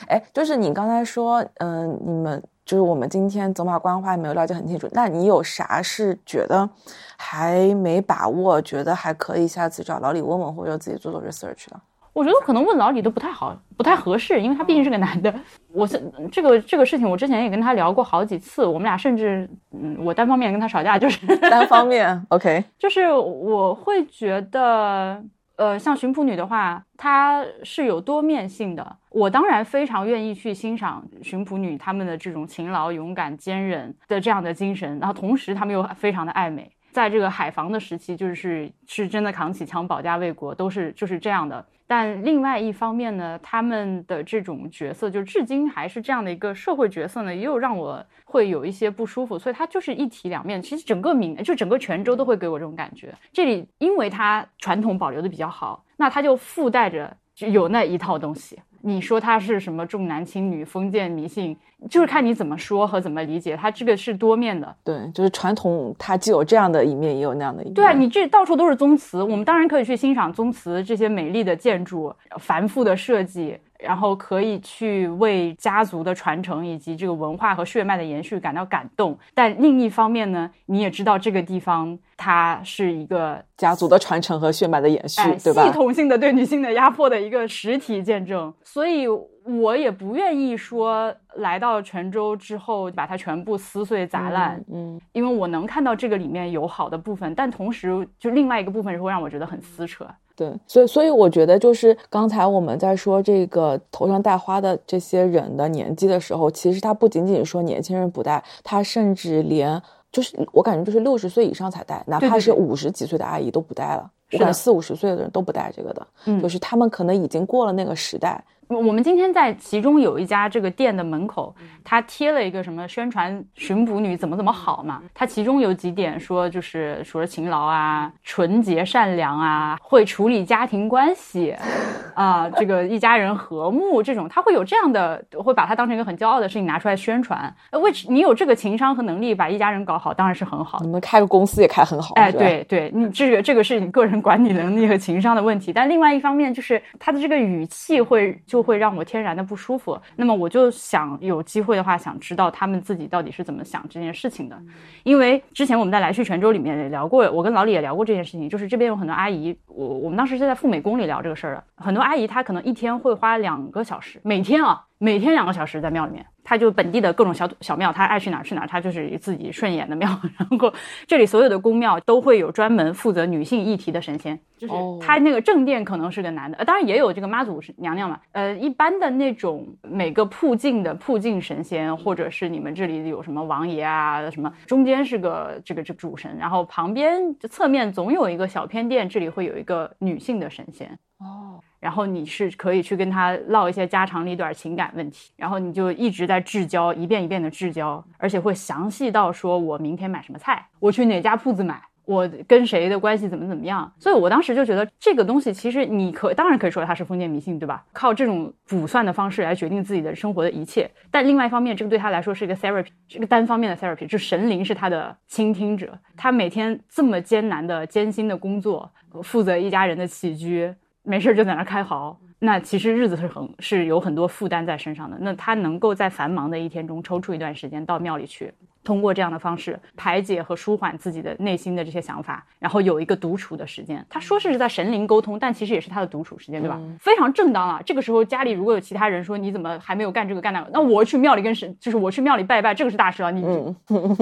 [0.07, 6.69] 哎，就是你刚才说，嗯，你们就是我们今天走马观花没有了解很清楚，那你有啥是觉得
[7.17, 11.81] 还没把握，觉得还可以下次找老李问问，或者自己做做 research 的？
[12.13, 15.33] 我觉得可能问老李都不太好，不太合适，因为他毕竟是个男的。
[15.73, 15.99] 我是
[16.31, 25.23] 这个这个事情，我之前也跟他聊过好几次，我们俩甚至，嗯，我单方面跟他吵架，就是单方面，OK， 就是我会觉得。
[25.59, 28.97] 呃，像巡捕女的话，她是有多面性的。
[29.09, 36.71] 我当然非常愿意去欣赏巡捕女她们的这种勤劳、勇敢、坚韧的这样的精神，然后同时她们又非常的爱美。
[36.93, 41.65] 在这个海防的时期，就是是真的扛起枪保家卫国，都是就是这样的。
[41.89, 49.39] 但另外一方面呢，他们的这种角色，就至今还是这样的一个社会角色呢，又让我会有一些不舒服。
[49.39, 50.61] 所以它就是一体两面。
[50.61, 53.11] 其实整个闽，就整个泉州都会给我这种感觉。
[53.33, 58.59] 这里因为它传统保留的比较好，那它就附带着有那一套东西。
[58.81, 61.55] 你说它是什么重男轻女、封建迷信，
[61.89, 63.55] 就是看你怎么说和怎么理解。
[63.55, 67.73] 它这个是多面的，对，就是传统，它既有这样的一面，也有那样的一面。
[67.73, 73.57] 对啊，你这到处都是宗祠，我们当然可以去欣赏宗祠这些美丽的建筑、繁复的设计。
[73.81, 85.65] 然后可以去为家族的传承以及这个文化和血脉的延续感到感动，但另一方面呢，你也知道这个地方它是一个家族的传承和血脉的延续，对吧？
[85.65, 100.05] 系统性的对女性的压迫的一个实体见证，所以我也不愿意说来到泉州之后把它全部撕碎砸烂，嗯，因为我能看到这个里面有好的部分，但同时就另外一个部分是会让我觉得很撕扯。
[100.35, 116.07] 对，所以所以我觉得就是刚才我们在说这个头上戴花的这些人的年纪的时候，其实他不仅仅说年轻人不戴，他甚至连就是我感觉就是六十岁以上才戴，哪怕是五十几岁的阿姨都不戴了，我感觉四五十岁的人都不戴这个的，
[116.41, 118.43] 就是他们可能已经过了那个时代。
[118.69, 125.01] 我们今天在其中有一家这个店的门口，他贴了一个什么宣传巡捕女怎么怎么好嘛？
[125.11, 131.55] 他其中有几点说，就是除了勤劳啊、纯洁善良啊、会处理家庭关系，
[132.13, 137.51] 啊，这个一家人和睦这种，他会有这样的，会把它当成一个很骄傲的事情拿出来宣传。
[137.71, 140.77] which 你有这个情商和能力把一家人搞好，当然是很好。
[140.83, 142.13] 你们开个公司也开很好。
[142.13, 145.73] 哎，对对，你这个这个是你个人管理能力和情商的问题。
[145.73, 148.58] 但另外一方面就是他的这个语气会就。
[148.59, 149.97] 就会让我天然的不舒服。
[150.17, 154.61] 那么我就想有机会的话，想知道他们自己到底是怎么想这件事情的。
[155.03, 158.49] 因为之前我们在来去泉州里面也聊过，我跟老李也聊过这件事情。
[158.49, 161.63] 就是这边有很多阿姨，我我们当时是在赴美宫里聊这个事儿的。
[161.77, 164.83] 很多阿姨她可能一天会花两个小时，每天啊。
[165.01, 170.09] 每天两个小时在庙里面，他就本地的各种小小庙，他爱去哪儿去哪儿，他就是自己顺眼的庙。
[170.37, 170.73] 然后
[171.07, 178.19] 这里所有的宫庙都会有专门负责女性议题的神仙， 就是他那个正殿可能是个男的，呃，当然也有这个妈祖是娘娘嘛。
[178.33, 190.99] 呃，一般的那种每个铺境的铺境神仙，或者是你们这里有什么王爷啊什么，中间是个这个这主神，然后旁边侧面总有一个小偏殿，这里会有一个女性的神仙。
[191.19, 191.61] 哦。
[191.79, 203.89] 然后你是可以去跟他唠一些家长里短、情感问题，然后你就一直在至交，一遍一遍的至交，而且会详细到说我明天买什么菜，我去哪家铺子买，我跟谁的关系怎么怎么样。
[203.97, 207.85] 所以我当时就觉得这个东西其实你可当然可以说它是封建迷信，对吧？
[207.93, 210.89] 靠这种卜算的方式来决定自己的生活的一切。
[211.09, 218.91] 但另外一方面，这个对他来说是一个 therapy，这个单方面的 therapy，就神灵是他的倾听者，他每天这么艰难的、艰辛的工作，
[219.23, 220.73] 负责一家人的起居。
[221.09, 225.17] 没事就在那开嚎，那其实日子是很是有很多负担在身上的。
[225.19, 234.05] 那他能够在繁忙的一天中抽出一段时间到庙里去，通过这样的方式排解和舒缓自己的内心的这些想法，然后有一个独处的时间。
[234.09, 236.79] 他说是在神灵沟通，但其实也是他的独处时间，对吧？
[236.99, 237.81] 非常正当啊。
[237.85, 243.29] 这个时候家里如果有其他人说你怎么还没有干这个干那个，那我去庙里跟神，就是我去庙里拜一拜，这个是大事啊。
[243.29, 243.75] 你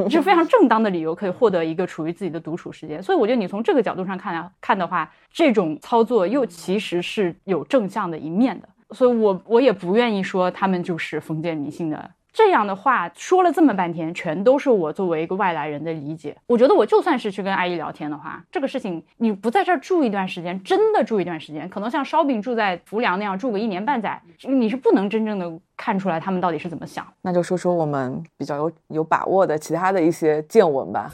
[0.10, 3.02] 是非常正当的理由可以获得一个处于自己的独处时间。
[3.02, 8.68] 所以我觉得你从这个角度上看啊，看的话，这种操作又其实是有正向的一面的。
[8.92, 12.12] 所以我我也不愿意说他们就是封建迷信的。
[12.38, 16.38] 这样的话说了这么半天，全都是我作为一个外来人的理解。
[16.46, 27.04] 我觉得我就算是去跟阿姨聊天的话，这个事情你不在这儿住一段时间，真的住一段时间，可能像烧饼住在浮梁那样住个一年半载，你是不能真正的看出来他们到底是怎么想。
[27.24, 31.12] 那就说说我们比较有有把握的其他的一些见闻吧。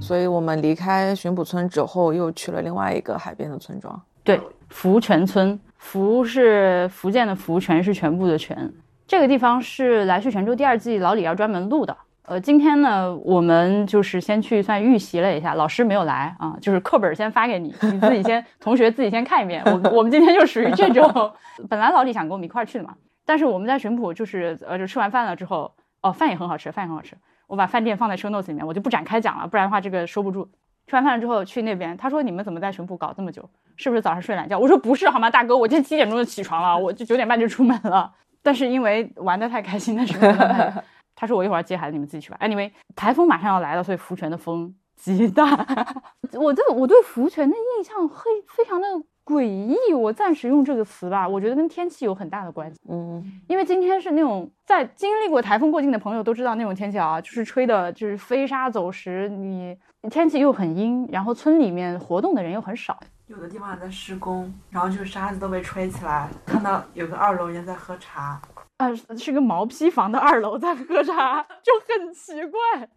[0.00, 5.58] 所以我们离开巡捕村之后，又去了另外一个海边的村庄，对，福泉村。
[5.78, 8.72] 福是福建的福，全是全部的全。
[9.06, 11.96] 这个地方是来去泉州第二季老李要专门录的。
[12.22, 19.62] 呃，今天呢，我们就是先去算预习了一下，老师没有来啊，就是课本先发给你，你自己先， 同学自己先看一遍。
[19.64, 21.32] 我我们今天就属于这种，
[21.68, 30.48] 本来老李想跟我们一块儿去的嘛，但是我们在巡捕就是呃，就吃完饭了之后，哦，饭也很好吃，饭也很好吃，我把饭店放在 show notes 里面，我就不展开讲了，不然的话这个收不住。
[30.86, 33.48] 吃完饭了之后去那边，他说你们怎么在巡捕搞这么久？
[33.76, 34.58] 是不是早上睡懒觉？
[34.58, 38.10] 我说不是好吗，大哥，我今天七点钟就起床了，我就九点半就出门了。
[38.42, 40.82] 但是因为玩的太开心的时候？
[41.16, 42.38] 他说我一会儿要接孩子，你们自己去吧。
[42.40, 45.44] Anyway，台风马上要来了，所以福泉的风极大。
[46.38, 48.86] 我对我对福泉的印象非非常的。
[49.26, 52.78] 诡异，我暂时用这个词吧，我觉得跟天气有很大的关系。
[52.88, 59.76] 嗯，因为今天是那种在经历过台风过境的朋友都知道那种天气啊，就是吹的，就是飞沙走石，你
[60.08, 68.40] 天气又很阴，然后村里面活动的人又很少，有的地方还在施工，然后就是沙子都被吹起来，看到有个二楼人在喝茶，
[68.78, 72.88] 啊，是个毛坯房的二楼在喝茶，就很奇怪。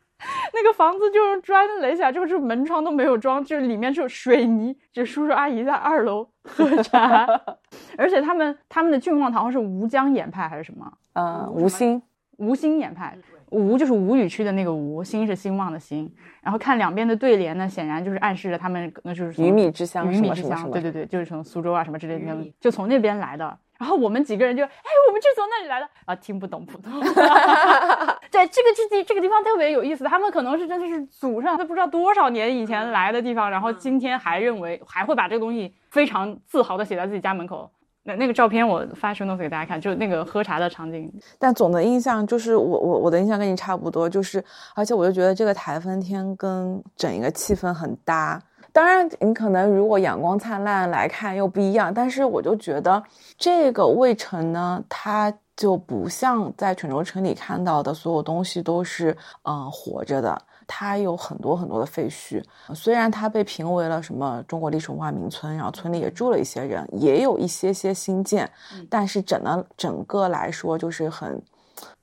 [0.53, 4.77] 那个房子就是砖垒起来，就是门窗都没有装，就是里面是水泥。
[4.91, 7.25] 就叔叔阿姨在二楼喝茶，
[7.97, 10.91] 而且他们他们的郡望堂是吴江演派还是什么？
[11.13, 12.01] 呃，吴兴，
[12.35, 13.17] 吴兴演派。
[13.51, 16.11] 吴就是吴语区的那个吴，兴是兴旺的兴。
[16.41, 20.69] 然后看两边的对联呢，显然就是暗示着他们那就是鱼米之乡，鱼米之乡。
[20.71, 23.57] 对对对，就是从苏州啊什么之类的，就从那边来的。
[23.77, 26.99] 然后我们几个人就，哎，我们就从那里来的啊，听不懂普通话。
[28.29, 37.71] 对，这个这地这个地方特别有意思，他们可能是真的是祖上都不知道多少年以前来的地方，然后今天还认为还会把这个东西非常自豪的写在自己家门口。
[38.15, 41.11] 那个照片我发 show notes 给大家看，就那个喝茶的场景。
[41.37, 44.43] 但总的印象就是我我我的印象跟你差不多，就是
[44.75, 48.41] 而且我就觉得这个台风天跟整一个气氛很搭。
[48.71, 53.01] 当然，你可能如果阳光灿烂来看又不一样，但是我就觉得
[53.35, 62.41] 这个渭城呢，它就不像在泉州城里看到的所有东西都是嗯活着的，它有很多很多的废墟。
[62.75, 68.47] 虽然它被评为了什么中国历史文化名村，然后村里也住了一些人，也有一些些新建，
[68.87, 71.41] 但是整的整个来说就是很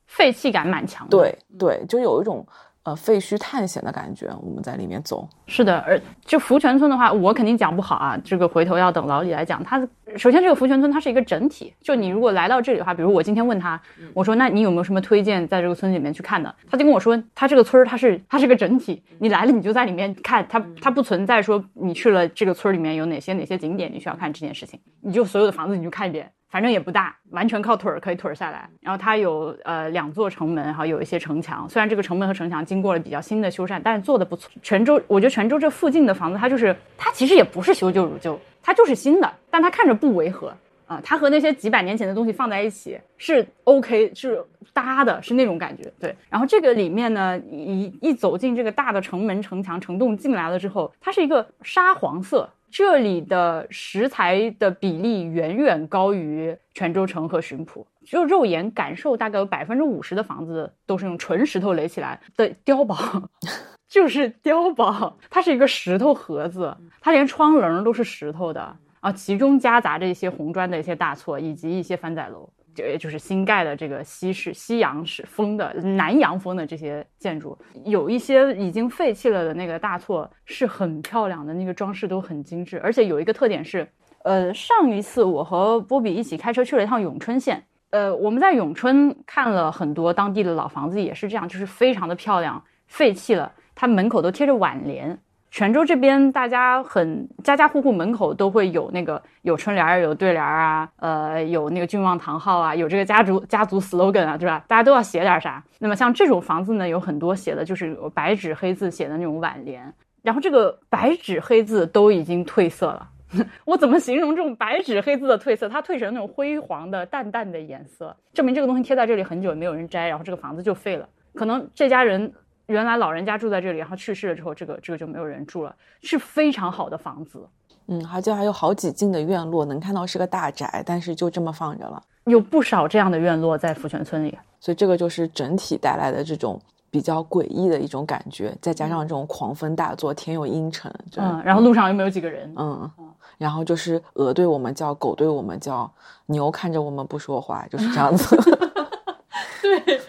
[0.07, 1.17] 废弃感蛮强的。
[1.17, 2.45] 对对，就有一种。
[2.87, 5.29] 呃，废墟探险的感觉，我们在里面走。
[5.49, 8.17] 是的，而就福泉村的话，我肯定讲不好啊。
[8.25, 9.61] 这个回头要等老李来讲。
[9.65, 9.77] 他
[10.17, 11.75] 首先，这个福泉村它是一个整体。
[11.81, 13.81] 就你如果来到这里的话，比如我今天问他，
[14.15, 16.55] 我说那你有没有什么推荐在这个村里面去看的？
[16.71, 26.31] 他就跟我说，他这个村儿它是它是个整体，你来了你就在里面看，它它不存在说你去了这个村里面有哪些哪些景点你需要看这件事情，你就所有的房子你就看一遍。
[26.49, 28.69] 反正也不大，完全靠腿儿可以腿儿下来。
[28.81, 31.69] 然后它有呃两座城门，然后有一些城墙。
[31.69, 34.51] 虽然这个城门和城墙经过了比较新的修缮，但是做的不错。
[34.63, 40.55] 泉州，我觉得泉州这附近的房子，它就是它其实也不是修旧如旧，它就是新的，但它看着不违和
[40.87, 41.01] 啊。
[41.03, 45.93] 它和那些几百年前的东西放在一起是 OK，是搭的，是那种感觉。
[45.99, 46.15] 对。
[46.31, 52.49] 然后这个里面呢，一一走进这个大的城门、城墙、城洞进来了之后，它是一个沙黄色。
[52.71, 62.97] 这里的石材的比例远远高于泉州城和浔埔，就肉眼感受，大概有百分之五十的房子都是用纯石头垒起来的碉堡，
[63.89, 68.77] 就是碉堡，它是一个石头盒子，它连窗棱都是石头的。
[69.01, 72.51] 啊，其中夹杂着一些红砖的一些大错，以及一些番仔楼。
[72.77, 83.89] 就就是新盖的这个西式、西洋式风的、南洋风的这些建筑，有一些已经废弃了的那个大厝是很漂亮的，那个装饰都很精致，而且有一个特点是，
[84.25, 95.19] 呃，上一次我和波比一起开车去了一趟永春县，呃，我们在永春看了很多当地的老房子，也是这样，就是非常的漂亮，废弃了，它门口都贴着挽联。
[95.57, 104.63] 泉州这边大家很家家户户门口都会有那个有春联儿、有对联儿啊，呃，有那个郡望堂号啊，有这个家族家族 slogan 啊，对吧？
[104.69, 105.65] 大家都要写点啥。
[105.79, 109.91] 那么像这种房子呢，有很多写的就是白纸黑字写的那种挽联，
[110.21, 113.09] 然后这个白纸黑字都已经褪色了。
[113.65, 115.71] 我怎么形容这种白纸黑字的褪色？
[115.71, 121.09] 它褪成那种灰黄的淡淡的颜色，证明这个东西贴在这里很久没有人摘，然后这个房子就废了。
[121.35, 122.31] 可能这家人。
[122.67, 127.47] 原来老人家住在这里，然后去世了之后，这个这个就没有人住了，是非常好的房子。
[127.87, 132.03] 嗯，而且还有好几进的院落，能看到是个大宅，但是就这么放着了。
[132.25, 136.61] 有不少这样的院落在福泉村里，所以这个就是整体带来的这种
[136.91, 142.91] 比较诡异的一种感觉，再加上这种狂风大作，天有阴沉，嗯，然后路上又没有几个人，嗯，
[143.39, 145.89] 然后就是鹅对我们叫，狗对我们叫，
[146.27, 148.37] 牛看着我们不说话，就是这样子。
[149.63, 150.01] 对。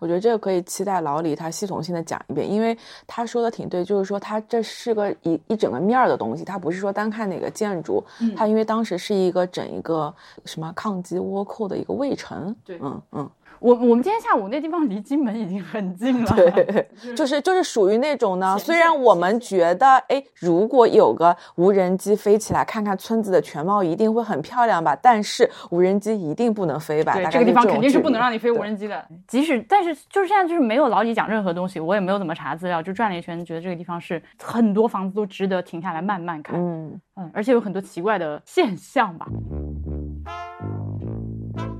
[0.00, 2.76] 我觉得这个可以期待老李他系统性的讲一遍，因为
[3.06, 8.04] 他说的挺对，就是说他这是个一一整个面儿的东西，他不是说单看哪个建筑，
[8.36, 13.30] 他因为当时是一个整一个什么抗击倭寇的一个卫城，对，嗯嗯。
[13.60, 18.58] 我我们今天下午那地方离金门已经很近了，对，就是就是属于那种呢。
[18.58, 24.96] 虽然我们觉得，哎，如果有个无人机飞起来，看看村子的全貌，一定会很漂亮吧？
[24.96, 27.14] 但是无人机一定不能飞吧？
[27.14, 29.04] 对，这个地方肯定是不能让你飞无人机的。
[29.26, 36.58] 即使，但是就是现在就是没有老李讲任何东西，我也没有怎么查资料，就转了一圈，觉得这个地方是很多房子都值得停下来慢慢看。
[36.58, 39.26] 嗯嗯，而且有很多奇怪的现象吧。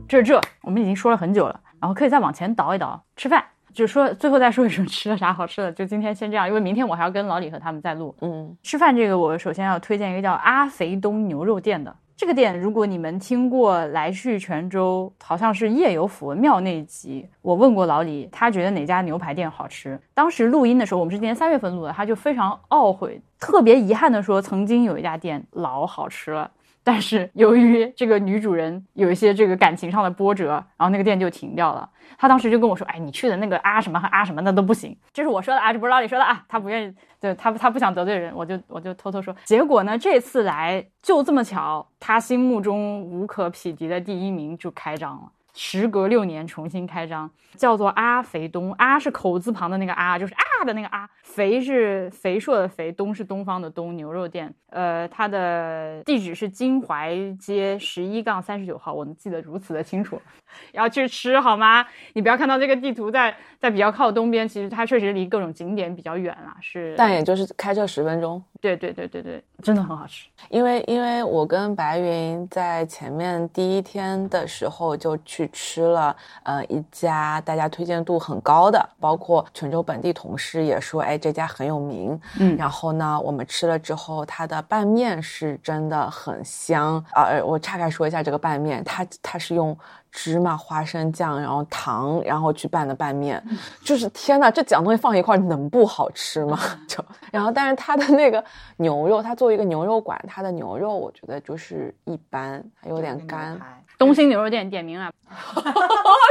[0.09, 1.61] 这这，我们已经说了很久了。
[1.87, 5.71] 然后可以再往前倒一倒，吃饭，就说最后再说一说吃了啥好吃的。
[5.71, 8.13] 就今天先这样，因为明天我还要跟老李和他们再录。
[8.23, 12.59] 嗯，吃饭这个，我首先要推荐一个叫阿肥东牛肉店的这个店。
[12.59, 19.97] 如果你们听过来去泉州，好像是夜游府文庙那一集，我问过老李，他觉得哪家牛排店好吃。
[20.13, 26.51] 当时录音的时候，我们是今年三月份录的，他就非常懊悔，特别遗憾的说，曾经有一家店老好吃了。
[26.87, 31.91] 但是由于这个女主人有一些这个感情上的波折，然后那个店就停掉了。
[32.17, 36.45] 她当时就跟我说：“哎，你去的那个啊什么和啊什么那都不行。”这是我说的啊，这不是老李说的啊。
[36.47, 39.35] 他不愿意，对他他不想得罪人，我就我就偷偷说。
[39.43, 45.33] 结果呢，这次来就这么巧，他心目中无可匹敌的第一名就开张了。
[45.57, 48.73] 时隔六年重新开张，叫做阿肥东。
[48.75, 51.09] 阿是口字旁的那个阿，就是啊的那个阿。
[51.23, 53.97] 肥是肥硕的肥，东是东方的东。
[53.97, 60.21] 牛肉店，呃，它的地址是金淮街十一杠三十九号，我能记得如此的清楚。
[60.73, 61.87] 要去吃好吗？
[62.15, 66.55] 你不要看到这个地图在在比较靠东边，其实它确实离各种景点比较远了。
[66.61, 68.43] 是，但也就是开车十分钟。
[68.61, 70.27] 对对对对对，真的很好吃。
[70.49, 82.19] 因为因为我跟白云在前面第一天的时候就去吃了，呃，一家大家推荐度很高的，包括泉州本地同事也说，哎，这家很有名。
[82.41, 87.29] 嗯，然后呢，我们吃了之后，它的拌面是真的很香啊。
[87.45, 89.77] 我岔开说一下这个拌面，它它是用。
[90.11, 93.43] 芝麻、花生酱，然后糖，然后去拌的拌面，
[93.85, 96.59] 就是天呐，这几样东西放一块能不好吃吗？
[96.89, 98.43] 就然后，但是它的那个
[98.79, 103.59] 牛肉，它作为一个牛肉馆，它的牛肉我觉得就是一般，它有点干。
[103.99, 105.11] 东兴牛肉店点名了，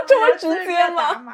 [0.07, 1.26] 这么直接吗？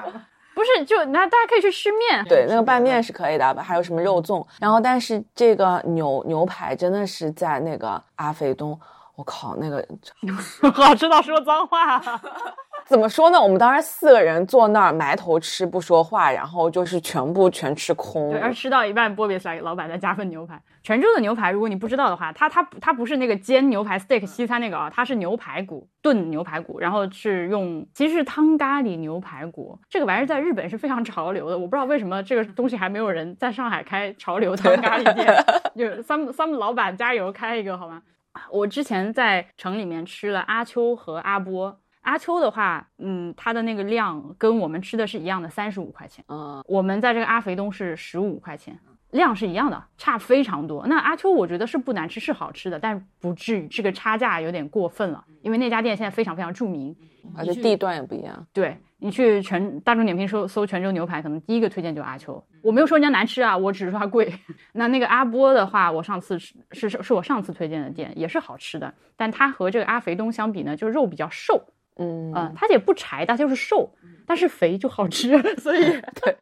[0.53, 8.79] 不是，就那大家可以去吃面，对，那个拌面是可以的，还有什么肉粽，然后但是这个牛牛排真的是在那个阿肥东。
[9.21, 9.85] 我靠，那个
[10.73, 12.01] 好吃到说脏话，
[12.87, 13.39] 怎么说呢？
[13.39, 18.31] 我们当时四个人坐那儿埋头吃不说话，然后就是全部全吃空。
[18.31, 20.59] 对，而吃到一半，波比斯老板再加份牛排。
[20.81, 29.77] 泉州的牛排，如果你不知道的话，它它它不是那个煎牛排 steak 西餐那个啊，它是牛排骨炖牛排骨，然后是用其实是汤咖喱牛排骨。
[29.87, 35.45] 这个玩意儿在日本是非常潮流的，我不知道为什么这个东西还没有人在上海开潮流汤咖喱店。
[35.77, 38.01] 就 some some 老板加油开一个好吗？
[38.49, 41.77] 我之前在城里面吃了阿秋和阿波。
[42.01, 46.25] 阿秋的话，嗯，它的那个量跟我们吃的是一样的，三十五块钱。
[46.29, 48.79] 嗯，我们在这个阿肥东是十五块钱，
[49.11, 50.87] 量是一样的，差非常多。
[50.87, 56.95] 那阿秋我觉得是不难吃，是好吃的，但不至于这个差价有点过分了，因为那家店现在非常非常著名，
[57.37, 58.47] 而且地段也不一样。
[58.51, 58.77] 对。
[59.03, 62.41] 你去全大众点评搜搜泉州牛排，可能第一个推荐就是阿秋。
[62.61, 64.31] 我没有说人家难吃啊，我只是说它贵。
[64.73, 68.93] 那那个阿波的话，我上次是是是我上次推荐的店，也是好吃的。
[69.17, 71.59] 但它和这个阿肥东相比呢，就是肉比较瘦，
[71.97, 73.91] 嗯嗯，它也不柴，它就是瘦，
[74.27, 76.37] 但是肥就好吃， 所以对。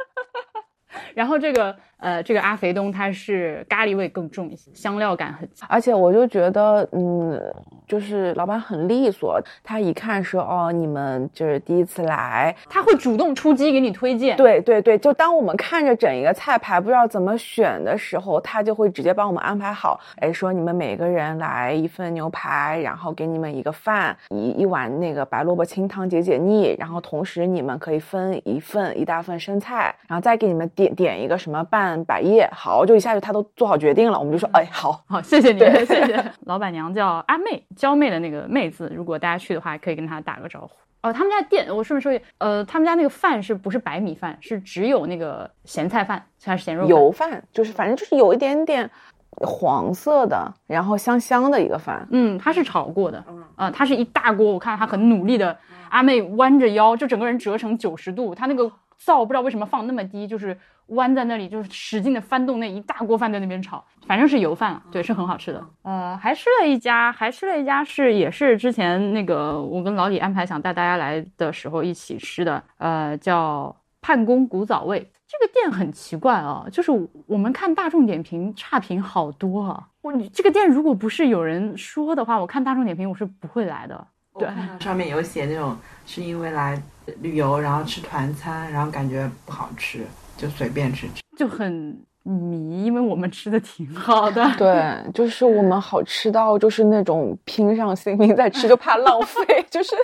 [1.16, 5.68] 然后这个呃，这个阿肥东它是咖喱味更重一些，香料感很强。
[5.70, 7.40] 而且我就觉得，嗯，
[7.88, 14.38] 就是老板很利索，他一看说哦，你们就是第一次来，他会主动出击给你推荐。
[14.38, 20.00] 对对对，就当我们看着整一个菜牌不知道怎么选的时候，他就会直接帮我们安排好。
[20.18, 32.50] 哎，说你们每个人来一份牛排，然后给你们一个饭，一一碗那个白萝卜清汤解解腻，然后同时你们可以分一份一大份生菜，然后再给你们点点一个什么拌百叶。
[32.52, 36.26] 好，就一下就他都做好决定了，我们就说哎好好，谢谢你，谢谢。
[36.46, 37.64] 老板娘叫阿妹。
[37.76, 40.72] 娇妹的那个妹字，如果大家去的话，可以跟她打个招呼
[41.02, 41.14] 哦。
[41.14, 44.38] 他们家店，我顺便说一句，呃，他们家那个饭是不是白米饭？
[44.42, 47.42] 是只有那个咸菜饭，还是咸肉油饭？
[47.54, 48.90] 就是反正就是有一点点
[49.38, 52.06] 黄色的，然后香香的一个饭。
[52.12, 53.24] 嗯，它是炒过的，
[53.56, 54.52] 啊，它是一大锅。
[54.52, 55.58] 我看她很努力的，
[55.90, 60.58] 阿妹弯着腰，就整个人折成九十度，她那个灶不知道为什么放那么低，就是。
[60.90, 65.66] 弯在那里，就是使劲的翻动那一大锅饭在那边炒，反正是油饭，对，是很好吃的。
[65.84, 75.10] 呃，还吃了一家，还吃了一家是也是之前那个我跟老李安排想带大家来的时候一起吃的，呃，叫盼宫古早味。
[75.28, 76.92] 这个店很奇怪啊，就是
[77.28, 79.88] 我们看大众点评差评好多啊。
[80.02, 84.08] 我这个店如果不是有人说的话，我看大众点评我是不会来的。
[84.40, 84.48] 对，
[84.80, 86.82] 上面有写那种是因为来
[87.22, 90.04] 旅游然后吃团餐，然后感觉不好吃。
[90.40, 94.46] 就随便吃吃，就很迷，因为我们吃的挺好的。
[94.58, 99.96] 对，就是我们好吃到就是那种拼上性命再吃，就怕浪费， 就是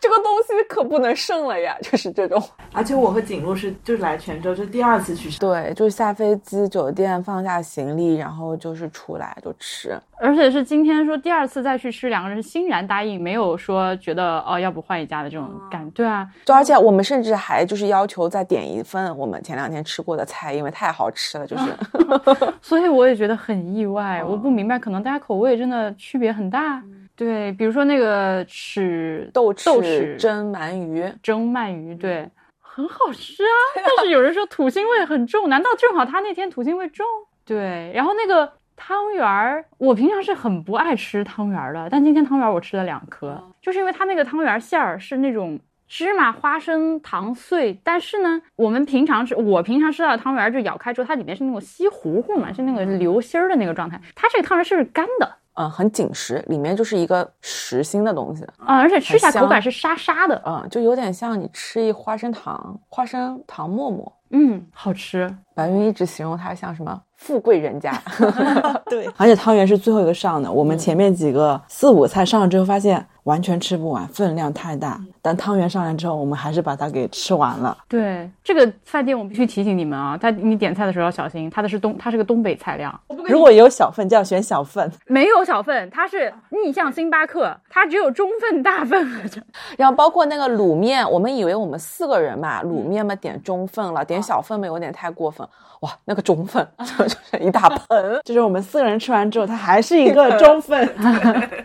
[0.00, 2.42] 这个东西可不能剩了呀，就是这种。
[2.72, 9.98] 而且我和景路是就是来泉州，就第二次去，对，就是下飞机酒店放下行李，然后就是出来就吃。
[10.18, 15.88] 而且是今天说第二次再去吃，两个人欣然答应，没有说觉得哦要不换一家的这种感。
[15.90, 21.74] 对啊，就而且我们甚至还就是要求再点一份我们前两天吃过的菜，因为太好吃了，就是。
[22.62, 26.82] 所以我也觉得很意外，我不明白，可能大家口味真的区别很大。
[27.14, 32.28] 对，比如说那个豉豆豉蒸鳗鱼，蒸鳗鱼，对，
[32.60, 33.56] 很好吃啊。
[33.96, 37.06] 但是有人说土腥味很重，难道正好他那天土腥味重？
[37.44, 38.52] 对，然后那个。
[38.78, 45.58] 汤圆儿，我平常是很不爱吃汤圆儿的，但今天汤圆儿我吃了两颗，就是因为它那个汤圆馅儿是那种
[45.88, 65.32] 芝麻花生糖碎，但是呢，我们平常吃，我平常吃到的汤圆儿就咬开之后，它里面是那种稀糊糊嘛，是那个流心儿的那个状态，它这个汤圆是干的，嗯，很紧实，里面就是一个实心的东西，啊，而且吃起来口感是沙沙的，嗯，就有点像你吃一花生糖，花生糖沫沫，嗯，好吃。
[65.54, 67.00] 白云一直形容它像什么？
[67.16, 67.90] 富贵人家
[68.90, 70.52] 对，而且汤圆是最后一个上的。
[70.52, 75.00] 我们前面几个四五菜上了之后，发现完全吃不完，分量太大。
[75.20, 77.76] 但汤圆上来之后，我们还是把它给吃完了。
[77.88, 82.98] 对，这个饭店我必须提醒你们啊，他你点菜的时候要小心，它的是东，它是个东北菜量。
[83.24, 84.90] 如果有小份，就要选小份。
[85.06, 89.04] 没有小份，它是逆向星巴克，它只有中份、大份。
[89.76, 95.46] 然后包括那个卤面，我们以为我们四个人嘛，卤面嘛点中份了，点小份嘛有点太过分。
[95.80, 100.86] 哇，那个中份 就是一大盆，就是我们四个人吃完之后，它还是一个中份。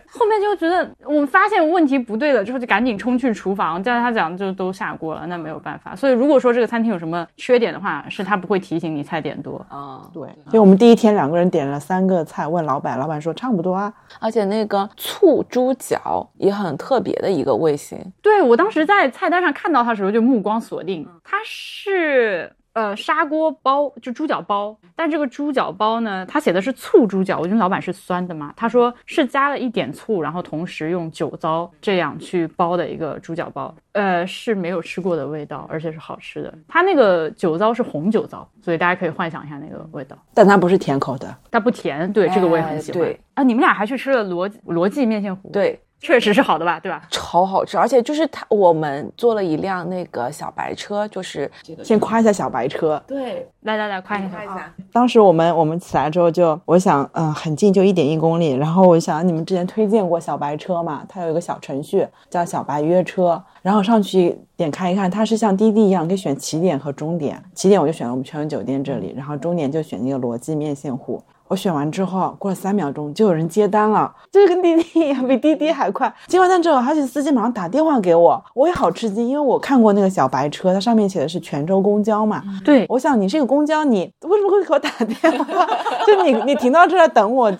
[0.09, 5.95] 后面就觉得我们发现问题不对了，之后就赶紧冲去厨房，叫他讲就都下锅了，那没有办法。
[5.95, 10.09] 所以如果说这个餐厅有什么缺点的话，是他不会提醒你菜点多啊。
[10.13, 13.93] 对，因为我们第一天两个人点了三个菜，问老板，老板说差不多啊。
[14.19, 17.99] 而且那个醋猪脚也很特别的一个味型。
[18.21, 22.55] 对我当时在菜单上看到它的时候，就目光锁定，它是。
[22.73, 27.37] 呃，砂锅包就猪脚包，但这个猪脚包呢，他写的是醋猪脚。
[27.39, 33.73] 我觉得老板是酸的嘛，他说是加了一点醋，然后同时用酒糟这样去包的一个猪脚包。
[33.91, 36.53] 呃，是没有吃过的味道，而且是好吃的。
[36.67, 40.17] 它那个酒糟是红酒糟，所以大家可以幻想一下那个味道。
[40.33, 42.11] 但它不是甜口的，它不甜。
[42.13, 43.13] 对，这个我也很喜欢。
[43.33, 45.49] 啊，你们俩还去吃了罗罗记面线糊？
[45.51, 45.77] 对。
[46.01, 47.03] 确实是好的吧，对吧？
[47.11, 51.49] 超好吃，而且就是他，我们坐了一辆那个小白车，就是
[51.83, 53.01] 先夸一下小白车。
[53.07, 54.29] 对，来来来，夸一下。
[54.29, 58.53] 夸一下当时我们我们起来之后就，我想，嗯，很近，就一点一公里。
[58.53, 61.05] 然后我想，你们之前推荐过小白车嘛？
[61.07, 67.41] 它有一个小程序叫小白约车，然后上去点开一看，它是像滴滴一样可以选起点和终点。
[67.53, 71.21] 起点我就选了我们泉州酒店这里，然后终点就选那个罗记面线糊。
[71.51, 76.11] 我选完之后，过了三秒钟就有人接单了，就是跟滴滴一样，比滴滴还快。
[76.27, 82.41] 接完单之后，而且司机马上打电话给我，我也好吃惊，因为我看过那个小白车，它上面写的是泉州公交嘛。
[82.63, 85.67] 对，我想你是个公交，你为什么会给我打电话？
[86.07, 87.51] 就你你停到这来等我，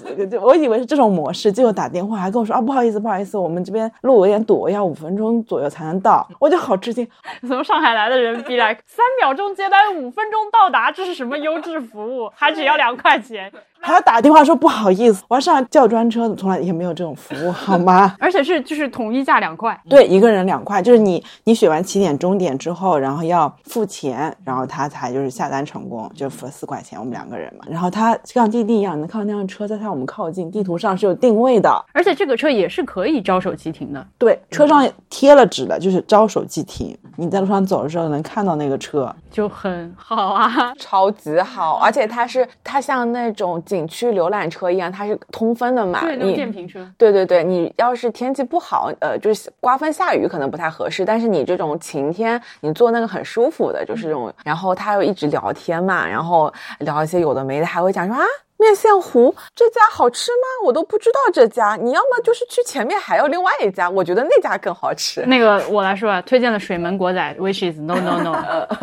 [0.41, 6.25] 我以为是这种模式，结果打电话还跟我说啊，不好意思，不好意思，我们这边路有点堵，要五分钟左右才能到。
[6.39, 7.05] 我就好吃惊，
[7.45, 12.31] 从上海来的人比来三秒钟接单，五分钟到达，这是什么优质服务？
[12.33, 13.51] 还只要两块钱。
[13.81, 18.15] 还要打电话说不好意思，我要上叫专车，从来也没有这种服务，好吗？
[18.19, 27.65] 而且是就是统一价两块，对，一个人两块，就是你你选完起点终点之后，然后要付钱，然后他才就是下单成功，就付了四块钱，我们两个人嘛。
[27.67, 46.85] 然后他像滴滴一样，能看到那辆车在向我们靠近，地图上是有定位的，而且这个车也是可以招手即停的，对，车上贴了纸的，就是招手即停，你在路上走的时候能看到那个车，就很好啊， 超级好，而且它是它像那种景区浏览车一样，它是通风的嘛，对，那种电瓶车。
[46.97, 54.33] 对对对，你要是天气不好，呃，就是刮风下雨可能不太合适，但是你这种晴天，你坐那个很舒服的，就是这种。
[54.43, 58.23] 然后他又一直聊天嘛，然后聊一些有的没的，还会讲说啊。
[58.61, 60.67] 面线糊这家好吃吗？
[60.67, 61.75] 我都不知道这家。
[61.81, 65.25] 你要么就是去前面还有另外一家，我觉得那家更好吃。
[65.25, 68.37] 那个我来说啊，推荐了水门国仔，which is no no no，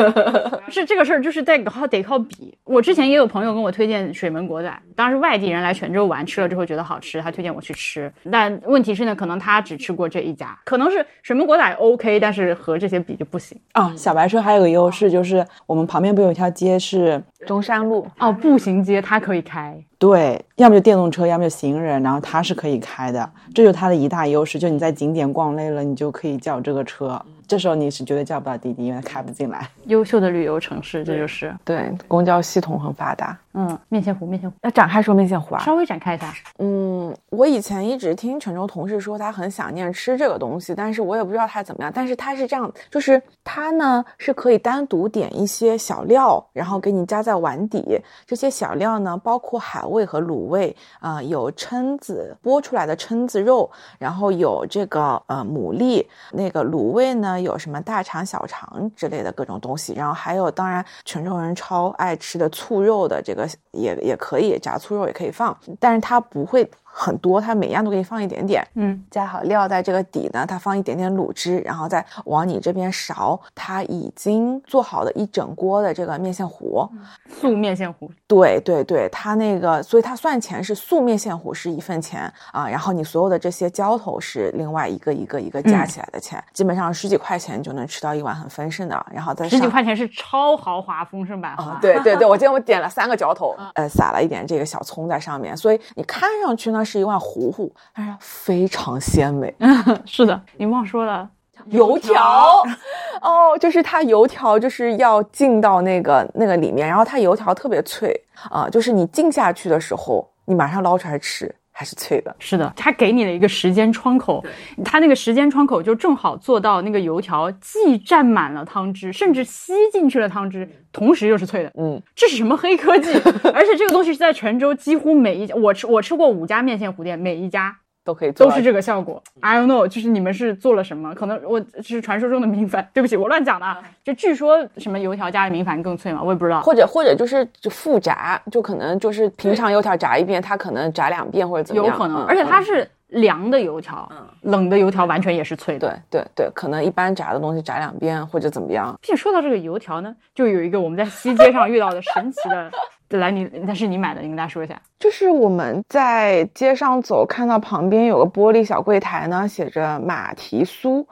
[0.69, 2.53] 是这个事儿就是得靠得靠比。
[2.65, 8.13] 我之前也有朋友跟我推荐水门国仔，当时外地人来泉州玩，吃了之后觉得好吃，他推荐我去吃。
[8.33, 13.95] 但问题是呢，可能他只吃过这一家，可能是水门国仔 OK，但是和这些比就不行啊。
[13.97, 19.68] 小白车还有个优势就是我们旁边不有一条街是中山路哦，步行街它可以开。
[19.99, 24.59] 对，要么就电动车，要么就行人，然后它是可以开的，这就是它的一大优势。
[24.59, 27.21] 就你在景点逛累了，你就可以叫这个车。
[27.47, 29.67] 这时候你是绝对叫不到滴滴，因为它开不进来。
[29.87, 33.39] 优秀的旅游城市，这就是对公交系统很发达。
[33.61, 35.61] 嗯，面线糊，面线糊，要展开说面线糊啊？
[35.65, 36.33] 稍微展开一下。
[36.59, 41.91] 嗯，我以前一直听泉州同事说他很想念吃这个东西，但是我也不知道他怎么样。
[41.93, 48.01] 但是他是这样，就是他呢是可以单独点一些小料，然后给你加在碗底。
[48.25, 66.69] 这些小料呢，包括海味和卤味啊，有蛏子剥出来的蛏子肉，然后有这个呃牡蛎，那个卤味呢有什么大肠、小肠之类的各种东西，然后还有当然泉州人超爱吃的醋肉的这个也也可以炸醋肉也可以放，但是它不会。
[67.01, 76.89] 很多，它每样都给你放一点点，嗯，加好料在这个底呢，它放一点点卤汁，然后再往你这边勺，它已经做好的一整锅的这个面线糊，
[77.29, 96.85] 素面线糊，对对对，它那个，所以它算钱是素面线糊是一份钱啊，然后你所有的这些浇头是另外一个一个一个加起来的钱，基本上十几块钱就能吃到一碗很丰盛的，然后再十几块钱是超豪华丰盛版啊，对对对，我今天我点了三个浇头，呃，撒了一点这个小葱在上面，所以你看上去呢。
[96.89, 99.55] 是一碗糊糊，但是非常鲜美。
[100.07, 101.29] 是的，你忘说了
[101.67, 102.63] 油条
[103.21, 108.19] 哦，就是它油条就是要浸到那个那个里面，然后它油条特别脆
[108.51, 111.55] 啊，就是你浸下去的时候，你马上捞出来吃。
[111.79, 114.45] 还是脆的，是的，它给你了一个时间窗口，
[114.85, 121.71] 它那个时间窗口就正好做到那个油条既占满了汤汁，甚至吸进去了汤汁，同时又是脆的。
[121.79, 123.13] 嗯，这是什么黑科技？
[123.55, 127.77] 而且这个东西是在泉州几乎每一家，我吃我吃过五家面线糊店，每一家。
[128.05, 129.23] 都可以做，都是这个效果。
[129.41, 131.15] I don't know，就是你们是做了什么？
[131.15, 133.77] 可能我是传说中的明矾，对不起，我乱讲的。
[134.03, 136.61] 就据说什么油条加明矾更脆嘛，我也不知道。
[136.63, 141.93] 或者或者就是就复炸，就可能就是平常油条炸一遍，它可能炸两遍或者怎么样。
[141.93, 145.89] 有可能，而且它是凉的油条，嗯冷的油条完全也是脆的。
[146.11, 148.99] 对对对，可能一般炸的东西炸两遍或者怎么样。
[149.03, 152.71] 并且说到这个油条呢，就有一个我们在西街上遇到的神奇的。
[153.11, 154.79] 来，你那是你买的，你跟大家说一下。
[154.99, 161.07] 就是我们在街上走，看到旁边有个玻璃小柜台呢，写着马蹄酥。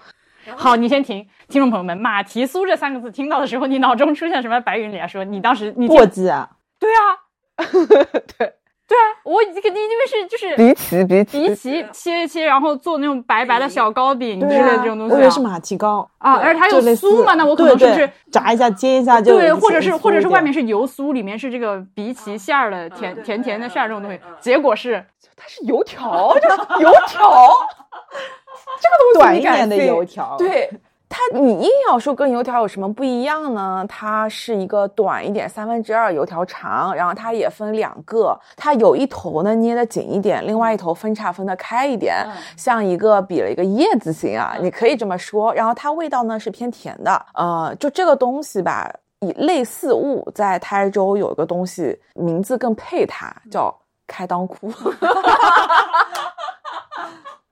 [0.54, 5.06] 好，你先停，听众朋友们，马蹄酥这三个字听到的时候，你脑中出现什么白云里啊？
[5.06, 6.50] 说你当时你过激啊？
[6.78, 7.02] 对啊，
[8.36, 8.52] 对。
[8.88, 15.14] 对啊，我肯定因为是就是荸荠，荸荠荠切一切，然后做那种白白的小糕饼之类的这种东西。
[15.14, 16.08] 我以为是马蹄糕。
[16.18, 26.32] 啊，而且它有酥嘛，那我可能是不是炸一下煎一下就对，或者是或者是外面是油酥，里面是这个荸荠馅儿的甜甜甜的馅儿这种东西，结果是它是油条，
[26.78, 27.52] 油条，
[28.80, 30.70] 这个东西短一点的油条，对。
[31.08, 33.86] 它，你硬要说跟油条有什么不一样呢？
[33.88, 42.26] 它是一个短一点，三分之二油条长，然后它也分两个，它有一头呢捏得紧一点，另外一头分叉分得开一点，
[42.56, 45.54] 像一个比了一个叶子形啊，你可以这么说。
[45.54, 53.74] 然后它味道呢是偏甜的，呃，就这个东西吧，以类似物在台州有一个东西，名字更配它，叫
[54.06, 54.70] 开裆裤。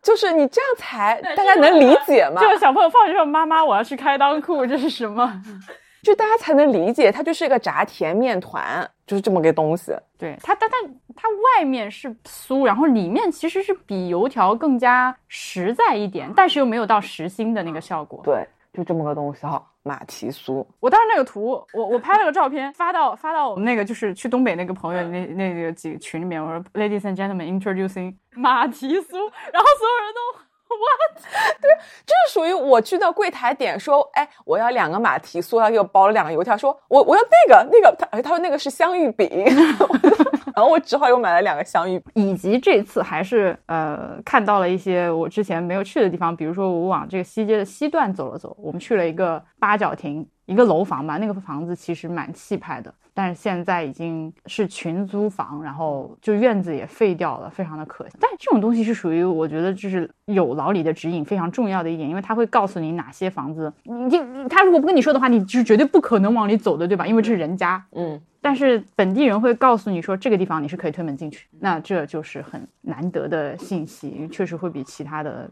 [0.04, 2.40] 就是你这样才大家能理解吗？
[2.40, 5.42] 就小朋友放学说妈妈我要去开裆裤，这是什么？
[6.04, 9.90] 就大家才能理解，它就是一个炸甜面团，就是这么个东西。
[10.18, 10.76] 对它，它它
[11.16, 18.20] 它外面是酥，然后里面其实是比油条更加实在一点，但是又没有到实心的那个效果。
[18.22, 20.66] 对就这么个东西哈，马蹄酥。
[20.80, 29.16] 我当时那个图，我我拍了个照片发到发到我们那个就是去东北那个朋友那那个几个群里面，我说 Ladies and gentlemen introducing 马蹄酥，
[29.52, 30.44] 然后所有人都。
[30.66, 31.22] What？
[31.60, 31.70] 对，
[32.04, 39.28] 这是属于我去到柜台点说，哎，我要两个马蹄酥，他给我包了两个油条，说我我要那个那个，他他说那个是香芋饼，
[40.54, 52.92] 然后我只好又买了两个香芋，以及这次还是呃看到了一些我之前没有去的地方，比如说我往这个西街的西段走了走，我们去了一个八角亭，一个楼房吧，那个房子其实蛮气派的。
[53.16, 58.16] 但是现在已经是群租房，然后就院子也废掉了，非常的可惜。
[58.20, 67.06] 但这种东西是属于我觉得就是有老李的指引非常重要的一点，因为他会告诉你哪些房子，你他如果不跟你说的话，你是绝对不可能往里走的，对吧？
[67.06, 68.20] 因为这是人家，嗯。
[68.44, 75.50] 但是本地人会告诉你说这个地方你是可以推门进去，那这就是很难得的信息，因为确实会比其他的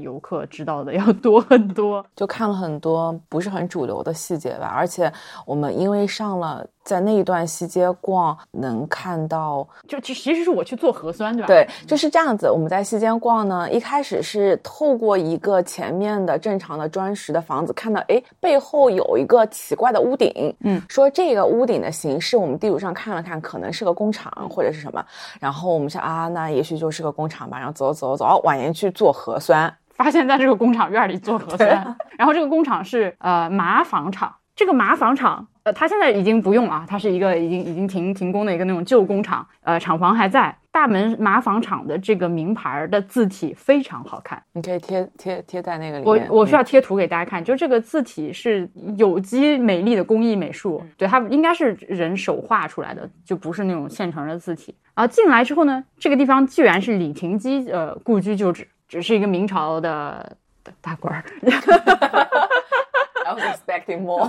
[0.00, 2.04] 游客知道的要多很多。
[2.16, 5.12] 就看了很多不是很主流的细节吧，而且
[5.46, 6.66] 我们因为上了。
[6.84, 11.46] 在那一段西街逛，能看到，就其其实是我去做核酸，对吧？
[11.46, 12.50] 对，就是这样子。
[12.50, 25.04] 我们在西街逛呢，一开始是透过一个前面的正常的砖石的房子，看到哎背后有一个奇怪的屋顶，嗯，说这个屋顶的形式，我们地图上看了看，可能是个工厂或者是什么。
[25.40, 27.58] 然后我们想啊，那也许就是个工厂吧。
[27.58, 31.96] 然后走走走，婉言去做核酸，发现在这个工厂院里做核酸。
[32.18, 35.48] 然后这个工厂是呃麻纺厂，这个麻纺厂。
[35.64, 40.56] 呃，它现在已经不用啊，它是一个已经已经停停工的一个那种旧工厂，呃，厂房还在。
[40.72, 46.26] 大门麻纺厂的这个名牌的字体非常好看，你可以贴贴贴在那个里面。
[46.30, 54.74] 我我需要贴图给大家看，就这个字体是有机美丽的工艺美术，对，它应该是人手画出来的，就不是那种现成的字体。
[54.94, 60.34] 啊，进来之后呢，这个地方居然是李廷基呃故居旧址，只是一个明朝的
[60.80, 61.22] 大官儿。
[63.84, 64.28] Expecting more。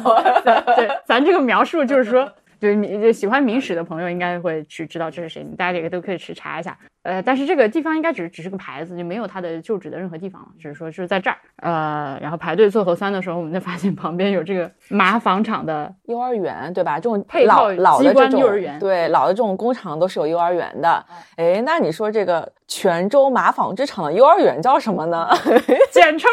[0.75, 6.77] 对，咱这个描述就是说，就是喜欢明史的朋友应该会去知道这是谁，大家也都可以去查一下。
[7.03, 11.35] 呃，但是这个地方应该只只是个牌子，就没有它的旧址的任何地方了，只是说就是在这儿。
[11.57, 16.95] 呃，然后排队做核酸的时候，我们就发现旁边有这个麻纺厂的幼儿园，对吧？
[16.95, 21.05] 这种配套老的这种幼儿园，对，老的这种工厂都是有幼儿园的。
[21.35, 25.27] 哎，那你说这个泉州麻纺织厂的幼儿园叫什么呢？
[25.91, 26.31] 简称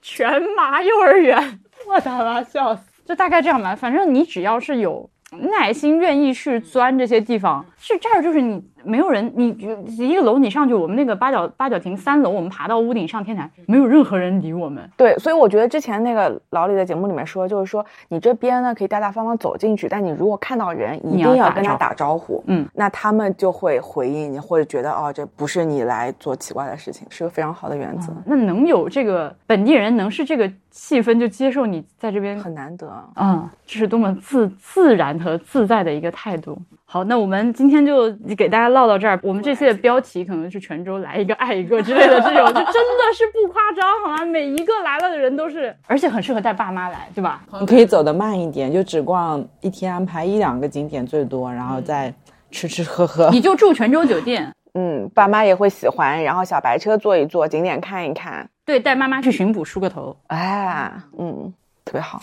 [0.00, 1.60] 全麻幼儿园。
[1.92, 2.82] 我他妈笑死！
[3.04, 8.64] 就大概这样吧，反正你只要是有耐心、愿意去钻这些地方，是这儿就是你。
[8.84, 9.48] 没有人，你
[9.96, 14.88] 一个楼你上去，我们那个八角八角亭三楼，我们爬到屋顶上天台，没有任何人理我们。
[14.96, 22.42] 对，所以我觉得之前那个老李在节目里面说，就是说你这边呢可以大大方方走进去，但你如果看到人，一定要跟他打招呼。
[22.46, 28.12] 嗯，那他们就会回应你，或者觉得哦，这不是你来做奇怪的事情，是个非常好的原则。
[28.26, 36.58] 那能有这个本地人能是这个气氛就接受你在这边很难得啊，这是多么自自然和自在的一个态度。
[36.92, 39.18] 好，那我们今天就给大家唠到这儿。
[39.22, 44.26] 我们这期的标题可能是泉州来一个爱一个之类的这种，就真的是不夸张，好吗？
[44.26, 47.42] 每一个来了的人都是，而且很适合带爸妈来，对吧？
[47.58, 52.12] 你可以走得慢一点，就只逛一天，安排一两个景点最多，然后再
[52.50, 53.30] 吃吃喝喝。
[53.30, 56.22] 你就住泉州酒店， 嗯，爸妈也会喜欢。
[56.22, 58.46] 然后小白车坐一坐，景点看一看。
[58.66, 61.50] 对，带妈妈去巡捕梳个头，哎，嗯，
[61.86, 62.20] 特别好，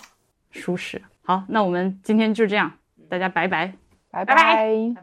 [0.52, 1.02] 舒适。
[1.24, 2.72] 好，那我们今天就这样，
[3.10, 3.28] 大家
[4.12, 4.36] 拜拜。
[4.36, 4.96] 拜拜。